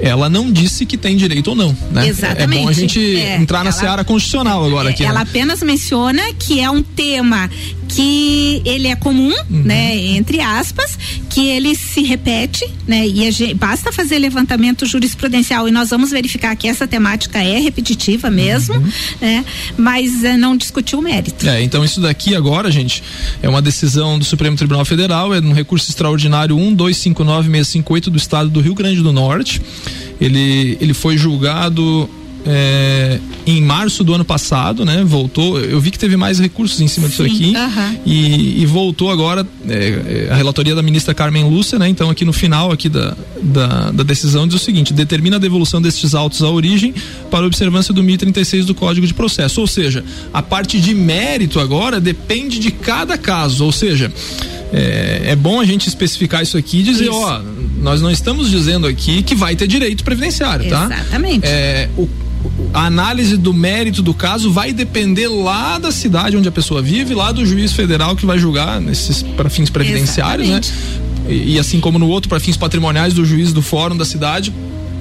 ela 0.01 0.29
não 0.29 0.51
disse 0.51 0.85
que 0.85 0.97
tem 0.97 1.17
direito 1.17 1.49
ou 1.49 1.57
não, 1.57 1.77
né? 1.91 2.09
Exatamente. 2.09 2.61
É 2.61 2.63
bom 2.63 2.69
a 2.69 2.73
gente 2.73 3.17
é, 3.17 3.37
entrar 3.37 3.65
na 3.65 3.71
ela, 3.71 3.73
seara 3.73 4.05
constitucional 4.05 4.65
agora 4.65 4.91
aqui. 4.91 5.05
Ela 5.05 5.21
né? 5.21 5.27
apenas 5.29 5.63
menciona 5.63 6.23
que 6.39 6.61
é 6.61 6.71
um 6.71 6.83
tema 6.83 7.49
que 7.89 8.63
ele 8.65 8.89
é 8.89 8.97
comum, 8.97 9.31
uhum. 9.31 9.63
né, 9.63 9.97
entre 9.97 10.41
aspas, 10.41 10.99
que 11.31 11.47
ele 11.47 11.77
se 11.77 12.03
repete, 12.03 12.69
né, 12.89 13.07
e 13.07 13.31
gente, 13.31 13.55
basta 13.55 13.93
fazer 13.93 14.19
levantamento 14.19 14.85
jurisprudencial 14.85 15.69
e 15.69 15.71
nós 15.71 15.91
vamos 15.91 16.11
verificar 16.11 16.57
que 16.57 16.67
essa 16.67 16.89
temática 16.89 17.39
é 17.39 17.59
repetitiva 17.61 18.31
mesmo, 18.31 18.75
uhum. 18.75 18.93
né, 19.21 19.45
mas 19.77 20.25
é, 20.25 20.37
não 20.37 20.57
discutiu 20.57 20.99
o 20.99 21.03
mérito. 21.03 21.49
É, 21.49 21.63
então 21.63 21.85
isso 21.85 22.01
daqui 22.01 22.35
agora, 22.35 22.71
gente, 22.71 23.03
é 23.43 23.49
uma 23.49 23.63
decisão 23.63 24.19
do 24.19 24.25
Supremo 24.25 24.57
Tribunal 24.57 24.85
Federal, 24.85 25.33
é 25.33 25.41
no 25.41 25.53
recurso 25.53 25.89
extraordinário 25.89 26.57
1259658 26.57 28.05
do 28.05 28.17
estado 28.17 28.51
do 28.51 28.61
Rio 28.61 28.75
Grande 28.75 29.03
do 29.03 29.13
Norte. 29.13 29.61
Ele, 30.21 30.79
ele 30.81 30.95
foi 30.95 31.17
julgado 31.17 32.09
é, 32.47 33.19
em 33.47 33.63
março 33.63 34.05
do 34.05 34.15
ano 34.15 34.25
passado, 34.25 34.85
né? 34.85 35.03
Voltou. 35.05 35.59
Eu 35.59 35.81
vi 35.81 35.91
que 35.91 35.99
teve 35.99 36.17
mais 36.17 36.39
recursos 36.39 36.81
em 36.81 36.89
cima 36.89 37.09
Sim, 37.09 37.11
disso 37.11 37.23
aqui 37.23 37.55
e, 38.05 38.63
e, 38.63 38.67
voltou 38.67 39.11
agora 39.11 39.47
é, 39.69 40.29
a 40.31 40.35
relatoria 40.35 40.75
da 40.75 40.83
ministra 40.83 41.15
Carmen 41.15 41.45
Lúcia, 41.45 41.79
né? 41.79 41.89
Então 41.89 42.11
aqui 42.11 42.25
no 42.25 42.33
final 42.33 42.71
aqui 42.71 42.89
da, 42.89 43.17
da, 43.43 43.91
da, 43.91 44.03
decisão 44.03 44.47
diz 44.47 44.61
o 44.61 44.65
seguinte: 44.65 44.93
determina 44.93 45.37
a 45.37 45.39
devolução 45.39 45.81
destes 45.81 46.15
autos 46.15 46.43
à 46.43 46.51
origem 46.51 46.95
para 47.31 47.47
observância 47.47 47.95
do 47.95 48.03
1036 48.03 48.67
do 48.67 48.75
Código 48.75 49.07
de 49.07 49.15
Processo. 49.15 49.61
Ou 49.61 49.67
seja, 49.67 50.05
a 50.33 50.43
parte 50.43 50.79
de 50.79 50.95
mérito 50.95 51.59
agora 51.59 52.01
depende 52.01 52.59
de 52.59 52.71
cada 52.71 53.17
caso. 53.17 53.65
Ou 53.65 53.73
seja, 53.73 54.13
é, 54.73 55.23
é, 55.27 55.37
bom 55.37 55.61
a 55.61 55.65
gente 55.65 55.89
especificar 55.89 56.43
isso 56.43 56.59
aqui 56.59 56.81
e 56.81 56.83
dizer, 56.83 57.05
isso. 57.05 57.15
ó, 57.15 57.41
nós 57.85 58.01
não 58.01 58.11
estamos 58.11 58.51
dizendo 58.51 58.87
aqui 58.87 59.23
que 59.23 59.35
vai 59.35 59.55
ter 59.55 59.69
direito 59.69 60.03
previdenciário, 60.03 60.71
tá? 60.71 60.87
Exatamente. 60.87 61.47
É, 61.47 61.91
o, 61.99 62.09
a 62.73 62.87
análise 62.87 63.37
do 63.37 63.53
mérito 63.53 64.01
do 64.01 64.15
caso 64.15 64.51
vai 64.51 64.73
depender 64.73 65.29
lá 65.29 65.79
da 65.79 65.93
cidade 65.93 66.35
onde 66.35 66.49
a 66.49 66.53
pessoa 66.53 66.81
vive, 66.81 67.15
lá 67.15 67.31
do 67.31 67.45
juiz 67.45 67.73
federal 67.73 68.17
que 68.17 68.25
vai 68.25 68.39
julgar 68.39 68.81
nesses 68.81 69.23
para 69.23 69.51
fins 69.51 69.69
previdenciários, 69.69 70.49
né? 70.49 70.61
Exatamente. 70.63 70.73
né? 70.73 71.35
E, 71.35 71.55
e, 71.55 71.59
assim 71.59 71.79
como 71.79 71.99
no 71.99 72.09
outro 72.09 72.29
para 72.29 72.41
fins 72.41 72.57
patrimoniais 72.57 73.13
do 73.13 73.25
juiz 73.25 73.53
do 73.53 73.61
fórum 73.61 73.97
da 73.97 74.05
cidade, 74.07 74.51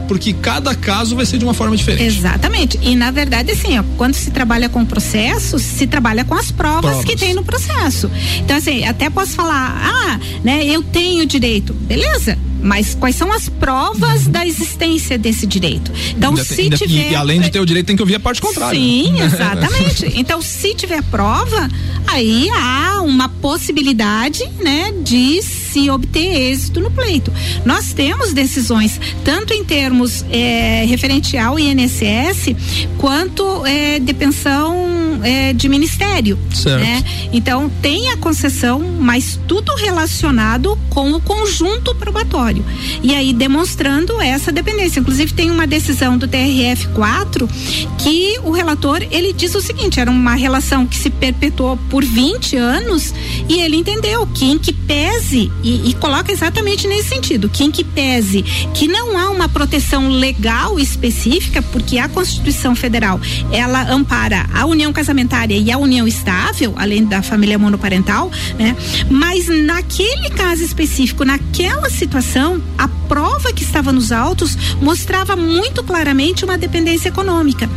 porque 0.05 0.33
cada 0.33 0.75
caso 0.75 1.15
vai 1.15 1.25
ser 1.25 1.37
de 1.37 1.45
uma 1.45 1.53
forma 1.53 1.77
diferente. 1.77 2.03
Exatamente. 2.03 2.77
E 2.81 2.95
na 2.95 3.11
verdade, 3.11 3.51
assim, 3.51 3.79
ó, 3.79 3.83
quando 3.95 4.13
se 4.13 4.29
trabalha 4.29 4.67
com 4.67 4.83
processo, 4.83 5.57
se 5.57 5.87
trabalha 5.87 6.25
com 6.25 6.35
as 6.35 6.51
provas, 6.51 6.81
provas, 6.81 7.05
que 7.05 7.15
tem 7.15 7.33
no 7.33 7.45
processo. 7.45 8.11
Então, 8.39 8.57
assim, 8.57 8.83
até 8.83 9.09
posso 9.09 9.31
falar, 9.31 9.81
ah, 9.81 10.19
né, 10.43 10.65
eu 10.65 10.83
tenho 10.83 11.25
direito. 11.25 11.73
Beleza 11.73 12.37
mas 12.63 12.95
quais 12.95 13.15
são 13.15 13.31
as 13.31 13.49
provas 13.49 14.25
da 14.25 14.47
existência 14.47 15.17
desse 15.17 15.45
direito? 15.45 15.91
Então, 16.15 16.31
ainda 16.31 16.43
se 16.43 16.61
ainda, 16.61 16.77
tiver. 16.77 17.11
E, 17.11 17.15
além 17.15 17.41
de 17.41 17.51
ter 17.51 17.59
o 17.59 17.65
direito, 17.65 17.87
tem 17.87 17.95
que 17.95 18.01
ouvir 18.01 18.15
a 18.15 18.19
parte 18.19 18.41
contrária. 18.41 18.79
Sim, 18.79 19.19
exatamente. 19.21 20.11
então, 20.15 20.41
se 20.41 20.73
tiver 20.73 21.03
prova, 21.03 21.69
aí 22.07 22.49
há 22.49 23.01
uma 23.01 23.27
possibilidade, 23.27 24.43
né, 24.61 24.93
de 25.03 25.41
se 25.41 25.89
obter 25.89 26.51
êxito 26.51 26.79
no 26.79 26.89
pleito. 26.89 27.31
Nós 27.65 27.93
temos 27.93 28.31
decisões, 28.31 28.99
tanto 29.23 29.53
em 29.53 29.63
termos 29.63 30.23
é, 30.31 30.85
referente 30.85 31.37
ao 31.37 31.59
INSS, 31.59 32.55
quanto 32.97 33.65
é, 33.65 33.99
de 33.99 34.13
pensão 34.13 35.19
é, 35.23 35.51
de 35.53 35.67
ministério. 35.67 36.37
Certo. 36.53 36.79
Né? 36.79 37.03
Então, 37.31 37.69
tem 37.81 38.11
a 38.11 38.17
concessão, 38.17 38.79
mas 38.79 39.39
tudo 39.47 39.73
relacionado 39.75 40.77
com 40.93 41.11
o 41.11 41.19
conjunto 41.19 41.95
probatório. 41.95 42.63
E 43.01 43.13
aí 43.15 43.33
demonstrando 43.33 44.21
essa 44.21 44.51
dependência. 44.51 44.99
Inclusive 44.99 45.33
tem 45.33 45.49
uma 45.49 45.65
decisão 45.65 46.17
do 46.17 46.27
TRF 46.27 46.87
4 46.89 47.49
que 47.97 48.39
o 48.43 48.51
relator 48.51 49.05
ele 49.09 49.33
diz 49.33 49.55
o 49.55 49.61
seguinte: 49.61 49.99
era 49.99 50.11
uma 50.11 50.35
relação 50.35 50.85
que 50.85 50.95
se 50.95 51.09
perpetuou 51.09 51.77
por 51.89 52.03
20 52.03 52.55
anos 52.57 53.13
e 53.49 53.59
ele 53.59 53.77
entendeu 53.77 54.25
que 54.27 54.45
em 54.45 54.57
que 54.57 54.71
pese 54.71 55.51
e, 55.63 55.89
e 55.89 55.93
coloca 55.95 56.31
exatamente 56.31 56.87
nesse 56.87 57.09
sentido, 57.09 57.49
que 57.49 57.63
em 57.63 57.71
que 57.71 57.83
pese 57.83 58.43
que 58.73 58.87
não 58.87 59.17
há 59.17 59.29
uma 59.29 59.49
proteção 59.49 60.09
legal 60.09 60.79
específica, 60.79 61.61
porque 61.61 61.97
a 61.97 62.07
Constituição 62.07 62.75
Federal 62.75 63.19
ela 63.51 63.89
ampara 63.91 64.45
a 64.53 64.65
união 64.65 64.93
casamentária 64.93 65.55
e 65.55 65.71
a 65.71 65.77
união 65.77 66.07
estável, 66.07 66.73
além 66.77 67.05
da 67.05 67.21
família 67.21 67.57
monoparental, 67.57 68.31
né? 68.59 68.75
Mas 69.09 69.47
naquele 69.47 70.29
caso 70.29 70.63
específico, 70.63 70.82
naquela 71.25 71.89
situação 71.89 72.61
a 72.77 72.87
prova 72.87 73.53
que 73.53 73.63
estava 73.63 73.91
nos 73.91 74.11
autos 74.11 74.55
mostrava 74.81 75.35
muito 75.35 75.83
claramente 75.83 76.43
uma 76.43 76.57
dependência 76.57 77.09
econômica. 77.09 77.69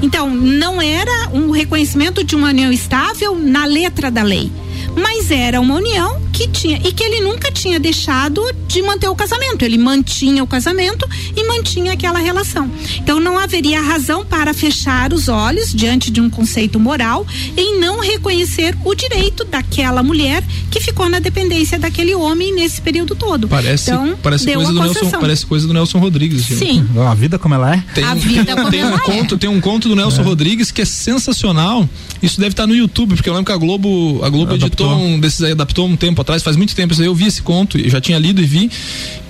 Então, 0.00 0.30
não 0.30 0.80
era 0.80 1.28
um 1.32 1.50
reconhecimento 1.50 2.24
de 2.24 2.36
uma 2.36 2.48
união 2.48 2.72
estável 2.72 3.36
na 3.36 3.64
letra 3.64 4.10
da 4.10 4.22
lei 4.22 4.50
mas 4.96 5.30
era 5.30 5.60
uma 5.60 5.74
união 5.74 6.20
que 6.32 6.48
tinha 6.48 6.80
e 6.84 6.92
que 6.92 7.04
ele 7.04 7.20
nunca 7.20 7.50
tinha 7.52 7.78
deixado 7.78 8.42
de 8.66 8.82
manter 8.82 9.08
o 9.08 9.14
casamento. 9.14 9.64
Ele 9.64 9.78
mantinha 9.78 10.42
o 10.42 10.46
casamento 10.46 11.08
e 11.36 11.46
mantinha 11.46 11.92
aquela 11.92 12.18
relação. 12.18 12.70
Então 12.96 13.20
não 13.20 13.38
haveria 13.38 13.80
razão 13.80 14.24
para 14.24 14.54
fechar 14.54 15.12
os 15.12 15.28
olhos 15.28 15.72
diante 15.72 16.10
de 16.10 16.20
um 16.20 16.30
conceito 16.30 16.80
moral 16.80 17.26
em 17.56 17.78
não 17.78 18.00
reconhecer 18.00 18.76
o 18.84 18.94
direito 18.94 19.44
daquela 19.44 20.02
mulher 20.02 20.42
que 20.70 20.80
ficou 20.80 21.08
na 21.08 21.18
dependência 21.18 21.78
daquele 21.78 22.14
homem 22.14 22.54
nesse 22.54 22.80
período 22.80 23.14
todo. 23.14 23.46
Parece, 23.46 23.90
então, 23.90 24.16
parece 24.22 24.52
coisa 24.52 24.72
do 24.72 24.80
Nelson, 24.80 25.10
parece 25.10 25.46
coisa 25.46 25.66
do 25.66 25.74
Nelson 25.74 25.98
Rodrigues. 25.98 26.46
Sim. 26.46 26.86
A 27.08 27.14
vida 27.14 27.38
como 27.38 27.54
ela 27.54 27.74
é. 27.74 27.84
Tem, 27.94 28.04
a 28.04 28.14
vida 28.14 28.56
como 28.56 28.70
tem 28.70 28.80
ela 28.80 28.92
um 28.92 28.96
é. 28.96 29.00
conto, 29.00 29.36
tem 29.36 29.50
um 29.50 29.60
conto 29.60 29.88
do 29.88 29.96
Nelson 29.96 30.22
é. 30.22 30.24
Rodrigues 30.24 30.70
que 30.70 30.80
é 30.80 30.84
sensacional. 30.84 31.88
Isso 32.22 32.40
deve 32.40 32.52
estar 32.52 32.66
no 32.66 32.74
YouTube, 32.74 33.16
porque 33.16 33.28
eu 33.28 33.34
lembro 33.34 33.46
que 33.46 33.52
a 33.52 33.56
Globo, 33.56 34.20
a 34.24 34.28
Globo 34.28 34.54
editou 34.54 34.94
um 34.94 35.20
desses 35.20 35.42
aí, 35.42 35.52
adaptou 35.52 35.86
um 35.86 35.96
tempo 35.96 36.21
atrás, 36.22 36.42
faz 36.42 36.56
muito 36.56 36.74
tempo 36.74 36.94
eu 37.02 37.14
vi 37.14 37.26
esse 37.26 37.42
conto, 37.42 37.78
e 37.78 37.88
já 37.88 38.00
tinha 38.00 38.18
lido 38.18 38.40
e 38.40 38.44
vi, 38.44 38.70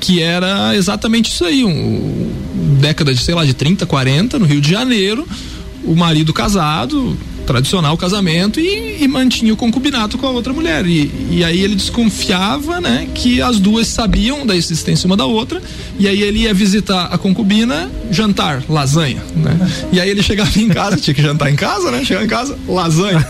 que 0.00 0.22
era 0.22 0.74
exatamente 0.76 1.30
isso 1.30 1.44
aí, 1.44 1.64
um, 1.64 2.32
década 2.80 3.14
de, 3.14 3.22
sei 3.22 3.34
lá, 3.34 3.44
de 3.44 3.54
30, 3.54 3.84
40, 3.86 4.38
no 4.38 4.46
Rio 4.46 4.60
de 4.60 4.70
Janeiro, 4.70 5.26
o 5.84 5.96
marido 5.96 6.32
casado, 6.32 7.16
tradicional 7.46 7.96
casamento 7.96 8.60
e, 8.60 9.02
e, 9.02 9.08
mantinha 9.08 9.52
o 9.52 9.56
concubinato 9.56 10.16
com 10.16 10.26
a 10.26 10.30
outra 10.30 10.52
mulher. 10.52 10.86
E, 10.86 11.10
e 11.30 11.44
aí 11.44 11.60
ele 11.60 11.74
desconfiava, 11.74 12.80
né, 12.80 13.08
que 13.14 13.42
as 13.42 13.58
duas 13.58 13.86
sabiam 13.88 14.46
da 14.46 14.56
existência 14.56 15.06
uma 15.06 15.16
da 15.16 15.26
outra. 15.26 15.60
E 15.98 16.08
aí 16.08 16.22
ele 16.22 16.40
ia 16.40 16.54
visitar 16.54 17.06
a 17.06 17.18
concubina, 17.18 17.90
jantar, 18.10 18.62
lasanha, 18.68 19.22
né? 19.36 19.56
E 19.92 20.00
aí 20.00 20.08
ele 20.08 20.22
chegava 20.22 20.50
em 20.58 20.68
casa, 20.68 20.96
tinha 20.96 21.14
que 21.14 21.22
jantar 21.22 21.50
em 21.50 21.56
casa, 21.56 21.90
né? 21.90 22.04
Chegava 22.04 22.24
em 22.24 22.28
casa, 22.28 22.58
lasanha. 22.66 23.26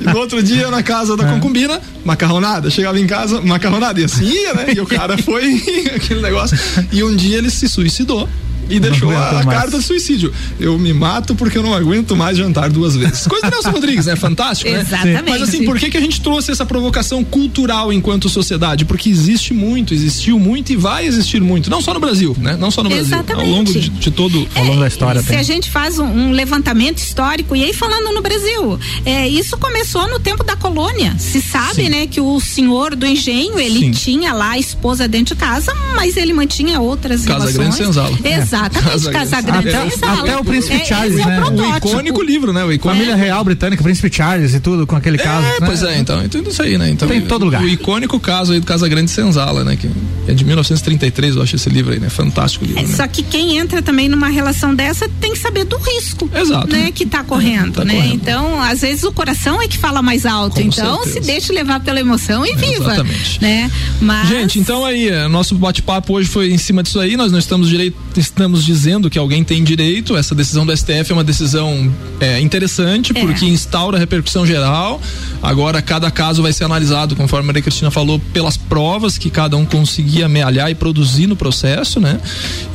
e 0.00 0.04
no 0.04 0.18
outro 0.18 0.42
dia, 0.42 0.70
na 0.70 0.82
casa 0.82 1.16
da 1.16 1.24
concubina, 1.26 1.80
macarronada. 2.04 2.70
Chegava 2.70 2.98
em 2.98 3.06
casa, 3.06 3.40
macarronada. 3.40 4.00
E 4.00 4.04
assim 4.04 4.24
ia, 4.24 4.54
né? 4.54 4.66
E 4.76 4.80
o 4.80 4.86
cara 4.86 5.18
foi 5.18 5.62
aquele 5.94 6.20
negócio. 6.20 6.58
E 6.92 7.02
um 7.02 7.14
dia 7.14 7.38
ele 7.38 7.50
se 7.50 7.68
suicidou 7.68 8.28
e 8.68 8.80
deixou 8.80 9.10
a, 9.10 9.40
a 9.40 9.44
carta 9.44 9.78
de 9.78 9.84
suicídio. 9.84 10.32
Eu 10.58 10.78
me 10.78 10.92
mato 10.92 11.34
porque 11.34 11.58
eu 11.58 11.62
não 11.62 11.74
aguento 11.74 12.16
mais 12.16 12.36
jantar 12.36 12.70
duas 12.70 12.96
vezes. 12.96 13.26
Coisa 13.26 13.46
do 13.48 13.52
Nelson 13.52 13.70
Rodrigues, 13.72 14.06
né? 14.06 14.16
Fantástico, 14.16 14.70
né? 14.70 14.80
Exatamente. 14.80 15.30
Mas 15.30 15.42
assim, 15.42 15.64
por 15.64 15.78
que, 15.78 15.90
que 15.90 15.96
a 15.96 16.00
gente 16.00 16.20
trouxe 16.20 16.50
essa 16.50 16.64
provocação 16.64 17.22
cultural 17.24 17.92
enquanto 17.92 18.28
sociedade? 18.28 18.84
Porque 18.84 19.08
existe 19.08 19.52
muito, 19.52 19.94
existiu 19.94 20.38
muito 20.38 20.72
e 20.72 20.76
vai 20.76 21.06
existir 21.06 21.40
muito. 21.40 21.70
Não 21.70 21.80
só 21.80 21.94
no 21.94 22.00
Brasil, 22.00 22.36
né? 22.38 22.56
Não 22.56 22.70
só 22.70 22.82
no 22.82 22.92
Exatamente. 22.92 23.26
Brasil. 23.26 23.44
Ao 23.44 23.58
longo 23.58 23.72
de, 23.72 23.88
de 23.88 24.10
todo. 24.10 24.48
É, 24.54 24.58
ao 24.60 24.66
longo 24.66 24.80
da 24.80 24.88
história. 24.88 25.20
Se 25.20 25.28
tem. 25.28 25.38
a 25.38 25.42
gente 25.42 25.70
faz 25.70 25.98
um, 25.98 26.04
um, 26.04 26.30
levantamento 26.32 26.98
histórico, 26.98 27.54
e 27.54 27.64
aí 27.64 27.72
falando 27.72 28.12
no 28.12 28.22
Brasil, 28.22 28.78
é, 29.04 29.28
isso 29.28 29.56
começou 29.56 30.08
no 30.08 30.18
tempo 30.18 30.42
da 30.42 30.56
colônia. 30.56 31.14
Se 31.18 31.40
sabe, 31.40 31.84
Sim. 31.84 31.88
né, 31.88 32.06
que 32.06 32.20
o 32.20 32.40
senhor 32.40 32.94
do 32.94 33.06
engenho, 33.06 33.58
ele 33.58 33.80
Sim. 33.80 33.90
tinha 33.90 34.32
lá 34.32 34.50
a 34.50 34.58
esposa 34.58 35.08
dentro 35.08 35.34
de 35.34 35.40
casa, 35.40 35.74
mas 35.94 36.16
ele 36.16 36.32
mantinha 36.32 36.80
outras 36.80 37.24
Casa 37.24 37.38
relações. 37.38 37.56
Grande 37.56 37.76
Senzala. 37.76 38.18
Exatamente. 38.24 38.53
Exatamente, 38.54 39.10
Casa 39.10 39.40
Grande 39.40 39.68
até, 39.68 40.06
até 40.06 40.36
o 40.36 40.44
Príncipe 40.44 40.74
é, 40.74 40.84
Charles, 40.84 41.18
é 41.18 41.24
né? 41.24 41.42
O, 41.42 41.50
o, 41.52 41.76
icônico 41.76 42.22
livro, 42.22 42.52
né? 42.52 42.64
O 42.64 42.72
icônico. 42.72 43.04
Família 43.04 43.16
Real 43.16 43.44
Britânica, 43.44 43.82
Príncipe 43.82 44.14
Charles 44.14 44.54
e 44.54 44.60
tudo, 44.60 44.86
com 44.86 44.96
aquele 44.96 45.18
caso. 45.18 45.46
É, 45.46 45.60
né? 45.60 45.66
pois 45.66 45.82
é, 45.82 45.98
então, 45.98 46.22
então 46.24 46.40
isso 46.42 46.62
aí, 46.62 46.78
né? 46.78 46.90
Então, 46.90 47.08
Tem 47.08 47.18
em 47.18 47.22
todo 47.22 47.44
lugar. 47.44 47.62
O 47.62 47.68
icônico 47.68 48.18
caso 48.20 48.52
aí 48.52 48.60
do 48.60 48.66
Casa 48.66 48.88
Grande 48.88 49.10
Senzala, 49.10 49.64
né? 49.64 49.76
Que 49.76 49.90
é 50.28 50.34
de 50.34 50.44
1933, 50.44 51.36
eu 51.36 51.42
acho 51.42 51.56
esse 51.56 51.68
livro 51.68 51.92
aí, 51.92 52.00
né? 52.00 52.08
Fantástico 52.08 52.64
livro. 52.64 52.80
É, 52.80 52.86
né? 52.86 52.94
Só 52.94 53.06
que 53.06 53.22
quem 53.22 53.58
entra 53.58 53.82
também 53.82 54.08
numa 54.08 54.28
relação 54.28 54.74
dessa 54.74 55.08
tem 55.20 55.32
que 55.32 55.38
saber 55.38 55.64
do 55.64 55.76
risco. 55.76 56.30
Exato. 56.34 56.68
Né? 56.68 56.90
Que 56.92 57.06
tá 57.06 57.24
correndo, 57.24 57.74
tá 57.74 57.84
né? 57.84 57.94
Correndo. 57.94 58.14
Então, 58.14 58.62
às 58.62 58.80
vezes 58.80 59.04
o 59.04 59.12
coração 59.12 59.60
é 59.60 59.68
que 59.68 59.78
fala 59.78 60.02
mais 60.02 60.24
alto. 60.24 60.56
Com 60.56 60.60
então, 60.60 61.02
certeza. 61.02 61.20
se 61.20 61.26
deixe 61.26 61.52
levar 61.52 61.80
pela 61.80 62.00
emoção 62.00 62.46
e 62.46 62.54
viva. 62.54 62.92
Exatamente. 62.92 63.42
Né? 63.42 63.70
Mas... 64.00 64.28
Gente, 64.28 64.58
então 64.58 64.84
aí, 64.84 65.08
é, 65.08 65.28
nosso 65.28 65.54
bate-papo 65.54 66.14
hoje 66.14 66.28
foi 66.28 66.52
em 66.52 66.58
cima 66.58 66.82
disso 66.82 67.00
aí. 67.00 67.16
Nós 67.16 67.32
não 67.32 67.38
estamos 67.38 67.68
direito, 67.68 67.96
estamos 68.16 68.43
dizendo 68.52 69.08
que 69.08 69.18
alguém 69.18 69.42
tem 69.42 69.62
direito. 69.62 70.16
Essa 70.16 70.34
decisão 70.34 70.66
do 70.66 70.76
STF 70.76 71.10
é 71.10 71.12
uma 71.12 71.24
decisão 71.24 71.92
é, 72.20 72.40
interessante 72.40 73.12
é. 73.16 73.20
porque 73.20 73.46
instaura 73.46 73.98
repercussão 73.98 74.46
geral. 74.46 75.00
Agora 75.42 75.80
cada 75.80 76.10
caso 76.10 76.42
vai 76.42 76.52
ser 76.52 76.64
analisado, 76.64 77.16
conforme 77.16 77.44
a 77.44 77.46
Maria 77.48 77.62
Cristina 77.62 77.90
falou, 77.90 78.20
pelas 78.32 78.56
provas 78.56 79.16
que 79.18 79.30
cada 79.30 79.56
um 79.56 79.64
conseguia 79.64 80.26
amealhar 80.26 80.70
e 80.70 80.74
produzir 80.74 81.26
no 81.26 81.36
processo, 81.36 82.00
né? 82.00 82.20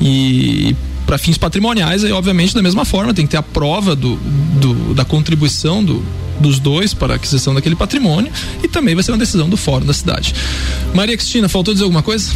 E 0.02 0.76
para 1.06 1.18
fins 1.18 1.38
patrimoniais, 1.38 2.04
aí, 2.04 2.12
obviamente, 2.12 2.54
da 2.54 2.62
mesma 2.62 2.86
forma, 2.86 3.14
tem 3.14 3.26
que 3.26 3.32
ter 3.32 3.38
a 3.38 3.42
prova 3.42 3.96
do, 3.96 4.16
do 4.16 4.94
da 4.94 5.04
contribuição 5.04 5.84
do, 5.84 6.06
dos 6.40 6.60
dois 6.60 6.94
para 6.94 7.14
a 7.14 7.16
aquisição 7.16 7.54
daquele 7.54 7.76
patrimônio 7.76 8.32
e 8.64 8.68
também 8.68 8.96
vai 8.96 9.04
ser 9.04 9.12
uma 9.12 9.18
decisão 9.18 9.50
do 9.50 9.58
fórum 9.58 9.86
da 9.86 9.94
cidade. 9.94 10.34
Maria 10.94 11.18
Cristina, 11.18 11.50
faltou 11.50 11.74
dizer 11.74 11.84
alguma 11.84 12.04
coisa? 12.04 12.32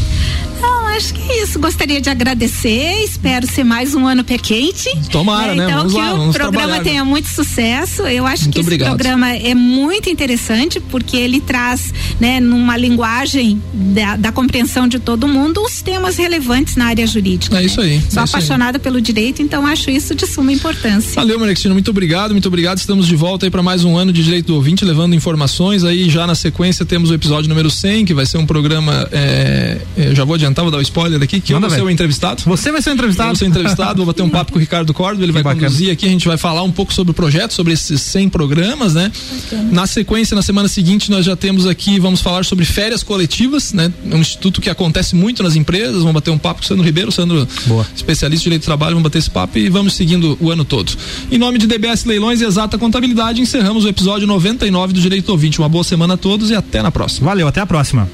Acho 0.93 1.13
que 1.13 1.21
é 1.21 1.43
isso. 1.43 1.59
Gostaria 1.59 1.99
de 1.99 2.09
agradecer. 2.09 3.03
Espero 3.03 3.47
ser 3.47 3.63
mais 3.63 3.95
um 3.95 4.05
ano 4.05 4.23
pé 4.23 4.37
quente. 4.37 4.89
Tomara, 5.09 5.55
né? 5.55 5.65
Então, 5.65 5.77
Vamos 5.77 5.93
que 5.93 5.99
lá, 5.99 6.13
o 6.13 6.33
programa 6.33 6.79
tenha 6.81 7.03
muito 7.03 7.27
sucesso. 7.27 8.03
Eu 8.03 8.25
acho 8.25 8.43
muito 8.43 8.55
que 8.55 8.61
obrigado. 8.61 8.89
esse 8.89 8.95
programa 8.95 9.29
é 9.31 9.55
muito 9.55 10.09
interessante 10.09 10.79
porque 10.79 11.17
ele 11.17 11.41
traz, 11.41 11.93
né, 12.19 12.39
numa 12.39 12.77
linguagem 12.77 13.61
da, 13.73 14.15
da, 14.15 14.31
compreensão 14.31 14.87
de 14.87 14.99
todo 14.99 15.27
mundo, 15.27 15.61
os 15.61 15.81
temas 15.81 16.17
relevantes 16.17 16.75
na 16.75 16.85
área 16.85 17.05
jurídica. 17.05 17.55
É 17.55 17.59
né? 17.59 17.65
isso 17.65 17.81
aí. 17.81 18.01
Sou 18.09 18.21
é 18.21 18.25
apaixonada 18.25 18.79
pelo 18.79 19.01
direito, 19.01 19.41
então 19.41 19.65
acho 19.65 19.89
isso 19.89 20.13
de 20.13 20.27
suma 20.27 20.51
importância. 20.51 21.15
Valeu, 21.15 21.39
Cristina. 21.39 21.73
Muito 21.73 21.91
obrigado, 21.91 22.31
muito 22.31 22.47
obrigado. 22.47 22.77
Estamos 22.77 23.07
de 23.07 23.15
volta 23.15 23.45
aí 23.45 23.49
para 23.49 23.63
mais 23.63 23.83
um 23.83 23.97
ano 23.97 24.11
de 24.11 24.23
Direito 24.23 24.47
do 24.47 24.55
Ouvinte, 24.55 24.85
levando 24.85 25.15
informações. 25.15 25.83
Aí 25.83 26.09
já 26.09 26.27
na 26.27 26.35
sequência 26.35 26.85
temos 26.85 27.09
o 27.09 27.13
episódio 27.13 27.49
número 27.49 27.69
100, 27.69 28.05
que 28.05 28.13
vai 28.13 28.25
ser 28.25 28.37
um 28.37 28.45
programa. 28.45 29.07
É, 29.11 29.79
já 30.13 30.23
vou 30.23 30.35
adiantar, 30.35 30.63
vou 30.63 30.71
dar 30.71 30.77
o 30.77 30.82
spoiler 30.83 31.21
aqui, 31.21 31.39
que 31.39 31.53
Manda 31.53 31.65
eu 31.65 31.69
vou 31.69 31.79
ser 31.79 31.85
o 31.85 31.89
entrevistado. 31.89 32.43
Você 32.45 32.71
vai 32.71 32.81
ser 32.81 32.91
o 32.91 32.93
entrevistado? 32.93 33.29
Eu 33.29 33.33
vou 33.33 33.39
ser 33.39 33.45
entrevistado, 33.47 33.97
vou 33.97 34.05
bater 34.05 34.21
um 34.23 34.29
papo 34.29 34.51
com 34.51 34.57
o 34.57 34.61
Ricardo 34.61 34.93
Cordo, 34.93 35.23
ele 35.23 35.31
vai 35.31 35.43
bacana. 35.43 35.67
conduzir 35.67 35.91
aqui, 35.91 36.05
a 36.05 36.09
gente 36.09 36.27
vai 36.27 36.37
falar 36.37 36.63
um 36.63 36.71
pouco 36.71 36.93
sobre 36.93 37.11
o 37.11 37.13
projeto, 37.13 37.53
sobre 37.53 37.73
esses 37.73 38.01
100 38.01 38.29
programas, 38.29 38.93
né? 38.93 39.11
Bacana. 39.43 39.69
Na 39.71 39.87
sequência, 39.87 40.35
na 40.35 40.41
semana 40.41 40.67
seguinte, 40.67 41.09
nós 41.09 41.25
já 41.25 41.35
temos 41.35 41.65
aqui, 41.65 41.99
vamos 41.99 42.21
falar 42.21 42.45
sobre 42.45 42.65
férias 42.65 43.03
coletivas, 43.03 43.73
né? 43.73 43.91
É 44.09 44.15
um 44.15 44.19
instituto 44.19 44.61
que 44.61 44.69
acontece 44.69 45.15
muito 45.15 45.41
nas 45.43 45.55
empresas, 45.55 45.97
vamos 45.97 46.13
bater 46.13 46.31
um 46.31 46.37
papo 46.37 46.59
com 46.59 46.65
o 46.65 46.67
Sandro 46.67 46.83
Ribeiro, 46.83 47.11
Sandro, 47.11 47.47
Boa. 47.65 47.85
especialista 47.95 48.43
em 48.43 48.45
direito 48.45 48.63
do 48.63 48.65
trabalho, 48.65 48.95
vamos 48.95 49.03
bater 49.03 49.19
esse 49.19 49.29
papo 49.29 49.57
e 49.57 49.69
vamos 49.69 49.93
seguindo 49.93 50.37
o 50.39 50.51
ano 50.51 50.63
todo. 50.65 50.91
Em 51.31 51.37
nome 51.37 51.57
de 51.57 51.67
DBS 51.67 52.05
Leilões 52.05 52.41
e 52.41 52.45
Exata 52.45 52.77
Contabilidade, 52.77 53.41
encerramos 53.41 53.85
o 53.85 53.87
episódio 53.87 54.27
99 54.27 54.93
do 54.93 55.01
Direito 55.01 55.29
Ouvinte. 55.29 55.59
Uma 55.59 55.69
boa 55.69 55.83
semana 55.83 56.15
a 56.15 56.17
todos 56.17 56.49
e 56.49 56.55
até 56.55 56.81
na 56.81 56.91
próxima. 56.91 57.27
Valeu, 57.29 57.47
até 57.47 57.61
a 57.61 57.65
próxima. 57.65 58.09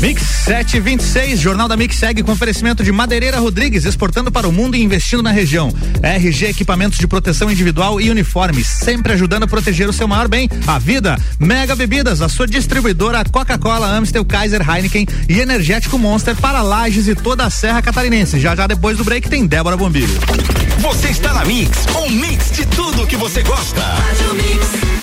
Mix 0.00 0.22
726, 0.44 1.38
Jornal 1.40 1.68
da 1.68 1.76
Mix 1.76 1.91
segue 1.92 2.22
com 2.22 2.32
oferecimento 2.32 2.82
de 2.82 2.90
Madeireira 2.90 3.38
Rodrigues, 3.38 3.84
exportando 3.84 4.30
para 4.30 4.48
o 4.48 4.52
mundo 4.52 4.76
e 4.76 4.82
investindo 4.82 5.22
na 5.22 5.30
região. 5.30 5.72
RG 6.02 6.46
Equipamentos 6.46 6.98
de 6.98 7.06
Proteção 7.06 7.50
Individual 7.50 8.00
e 8.00 8.10
Uniformes, 8.10 8.66
sempre 8.66 9.12
ajudando 9.12 9.44
a 9.44 9.46
proteger 9.48 9.88
o 9.88 9.92
seu 9.92 10.08
maior 10.08 10.28
bem, 10.28 10.48
a 10.66 10.78
vida. 10.78 11.18
Mega 11.38 11.76
Bebidas, 11.76 12.20
a 12.20 12.28
sua 12.28 12.46
distribuidora 12.46 13.24
Coca-Cola, 13.24 13.88
Amstel, 13.88 14.24
Kaiser, 14.24 14.62
Heineken 14.68 15.06
e 15.28 15.40
Energético 15.40 15.98
Monster 15.98 16.36
para 16.36 16.62
Lages 16.62 17.08
e 17.08 17.14
toda 17.14 17.44
a 17.44 17.50
Serra 17.50 17.82
Catarinense. 17.82 18.40
Já 18.40 18.54
já 18.54 18.66
depois 18.66 18.96
do 18.96 19.04
break 19.04 19.28
tem 19.28 19.46
Débora 19.46 19.76
Bombilho. 19.76 20.18
Você 20.78 21.08
está 21.08 21.32
na 21.32 21.44
Mix, 21.44 21.86
um 21.96 22.10
mix 22.10 22.52
de 22.52 22.66
tudo 22.66 23.06
que 23.06 23.16
você 23.16 23.42
gosta. 23.42 23.82
Mix. 24.34 25.01